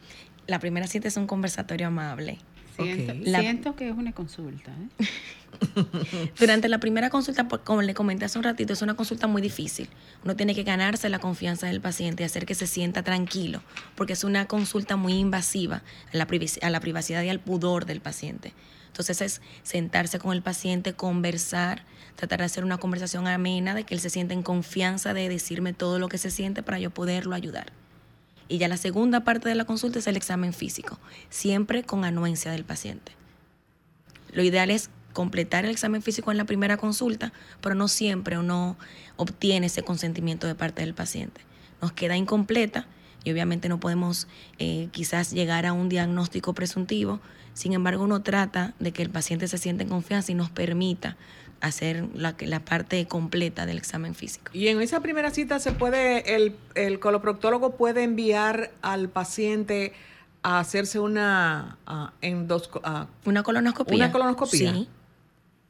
[0.46, 2.38] La primera cita es un conversatorio amable
[2.76, 4.72] Siento, que es una consulta.
[4.72, 5.06] ¿eh?
[6.38, 9.88] Durante la primera consulta, como le comenté hace un ratito, es una consulta muy difícil.
[10.24, 13.62] Uno tiene que ganarse la confianza del paciente y hacer que se sienta tranquilo,
[13.94, 16.26] porque es una consulta muy invasiva a la,
[16.62, 18.52] a la privacidad y al pudor del paciente.
[18.88, 23.94] Entonces es sentarse con el paciente, conversar, tratar de hacer una conversación amena, de que
[23.94, 27.34] él se sienta en confianza de decirme todo lo que se siente para yo poderlo
[27.34, 27.72] ayudar.
[28.48, 30.98] Y ya la segunda parte de la consulta es el examen físico,
[31.30, 33.12] siempre con anuencia del paciente.
[34.32, 37.32] Lo ideal es completar el examen físico en la primera consulta,
[37.62, 38.76] pero no siempre uno
[39.16, 41.40] obtiene ese consentimiento de parte del paciente.
[41.80, 42.86] Nos queda incompleta
[43.22, 44.28] y obviamente no podemos
[44.58, 47.20] eh, quizás llegar a un diagnóstico presuntivo.
[47.54, 51.16] Sin embargo, uno trata de que el paciente se sienta en confianza y nos permita
[51.66, 54.50] hacer la, la parte completa del examen físico.
[54.52, 59.92] Y en esa primera cita se puede, el, el coloproctólogo puede enviar al paciente
[60.42, 61.78] a hacerse una
[63.24, 63.94] una colonoscopia.
[63.94, 64.72] Una colonoscopia.
[64.72, 64.88] Sí.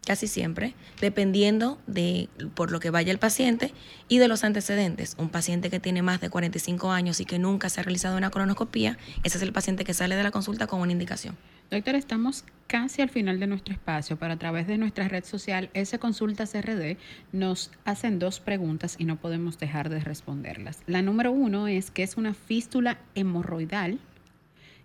[0.07, 3.72] Casi siempre, dependiendo de por lo que vaya el paciente
[4.09, 5.16] y de los antecedentes.
[5.18, 8.30] Un paciente que tiene más de 45 años y que nunca se ha realizado una
[8.30, 11.36] colonoscopia, ese es el paciente que sale de la consulta con una indicación.
[11.70, 15.70] Doctor, estamos casi al final de nuestro espacio, pero a través de nuestra red social,
[15.72, 16.98] ese Consulta CRD,
[17.32, 20.80] nos hacen dos preguntas y no podemos dejar de responderlas.
[20.86, 23.98] La número uno es qué es una fístula hemorroidal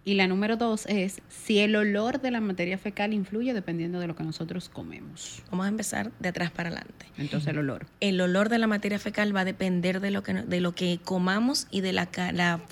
[0.09, 4.07] y la número dos es si el olor de la materia fecal influye dependiendo de
[4.07, 5.43] lo que nosotros comemos.
[5.51, 7.05] Vamos a empezar de atrás para adelante.
[7.15, 7.85] Entonces el olor.
[7.99, 10.99] El olor de la materia fecal va a depender de lo que, de lo que
[11.05, 12.09] comamos y de la,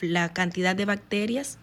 [0.02, 1.60] la cantidad de bacterias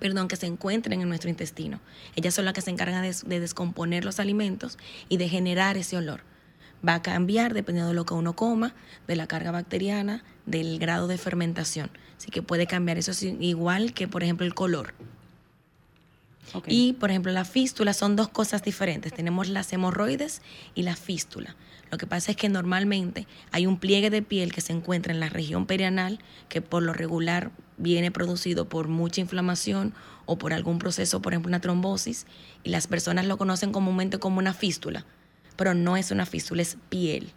[0.00, 1.78] perdón, que se encuentren en nuestro intestino.
[2.16, 4.76] Ellas son las que se encargan de, descomponer los alimentos
[5.08, 6.22] y de generar ese olor.
[6.86, 8.74] Va a cambiar dependiendo de lo que uno coma,
[9.06, 11.90] de la carga bacteriana, del grado de fermentación.
[12.16, 12.98] Así que puede cambiar.
[12.98, 14.94] Eso es igual que, por ejemplo, el color.
[16.66, 19.12] Y, por ejemplo, la fístula son dos cosas diferentes.
[19.12, 20.42] Tenemos las hemorroides
[20.74, 21.56] y la fístula.
[21.90, 25.20] Lo que pasa es que normalmente hay un pliegue de piel que se encuentra en
[25.20, 30.78] la región perianal que por lo regular viene producido por mucha inflamación o por algún
[30.78, 32.26] proceso, por ejemplo, una trombosis,
[32.64, 35.04] y las personas lo conocen comúnmente como una fístula,
[35.56, 37.32] pero no es una fístula, es piel.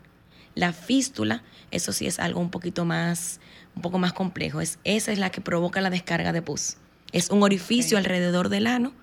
[0.55, 3.39] La fístula, eso sí es algo un poquito más,
[3.75, 6.77] un poco más complejo, es, esa es la que provoca la descarga de pus.
[7.11, 8.93] Es un orificio alrededor del ano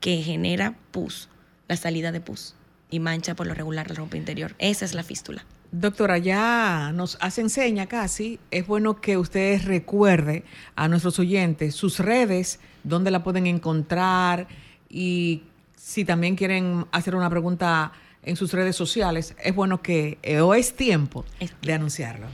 [0.00, 1.28] que genera pus,
[1.68, 2.54] la salida de pus,
[2.90, 4.54] y mancha por lo regular la ropa interior.
[4.58, 5.44] Esa es la fístula.
[5.72, 8.38] Doctora, ya nos hace enseña casi.
[8.50, 10.44] Es bueno que ustedes recuerde
[10.76, 14.48] a nuestros oyentes sus redes, dónde la pueden encontrar
[14.90, 15.44] y
[15.74, 17.92] si también quieren hacer una pregunta
[18.22, 21.24] en sus redes sociales, es bueno que, eh, o es tiempo
[21.62, 22.26] de anunciarlo.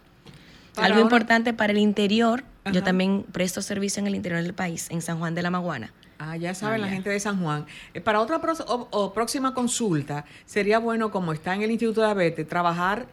[0.77, 5.03] Algo importante para el interior, yo también presto servicio en el interior del país, en
[5.03, 5.93] San Juan de la Maguana.
[6.27, 7.67] Ah, ya saben la gente de San Juan.
[7.93, 13.07] Eh, para otra próxima consulta, sería bueno, como está en el Instituto de Diabetes, trabajar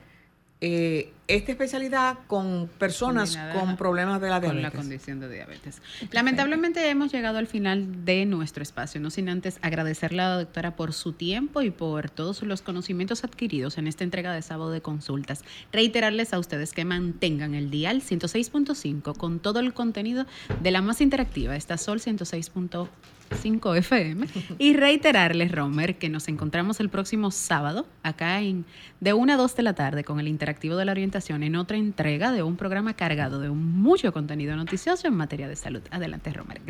[0.61, 4.53] eh, esta especialidad con personas con problemas de la diabetes.
[4.53, 5.81] Con la condición de diabetes.
[6.11, 10.75] Lamentablemente hemos llegado al final de nuestro espacio, no sin antes agradecerle a la doctora
[10.75, 14.81] por su tiempo y por todos los conocimientos adquiridos en esta entrega de sábado de
[14.81, 15.43] consultas.
[15.71, 20.25] Reiterarles a ustedes que mantengan el dial 106.5 con todo el contenido
[20.61, 22.89] de la más interactiva, esta Sol 106.5
[23.35, 24.27] 5 FM.
[24.57, 28.65] Y reiterarles, Romer, que nos encontramos el próximo sábado, acá en
[28.99, 31.77] de 1 a 2 de la tarde, con el interactivo de la orientación, en otra
[31.77, 35.81] entrega de un programa cargado de mucho contenido noticioso en materia de salud.
[35.91, 36.61] Adelante, Romer.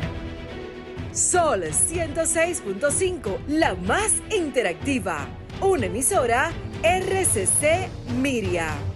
[1.12, 5.26] Sol 106.5, la más interactiva.
[5.60, 6.50] Una emisora
[6.82, 7.88] RCC
[8.20, 8.91] Miria.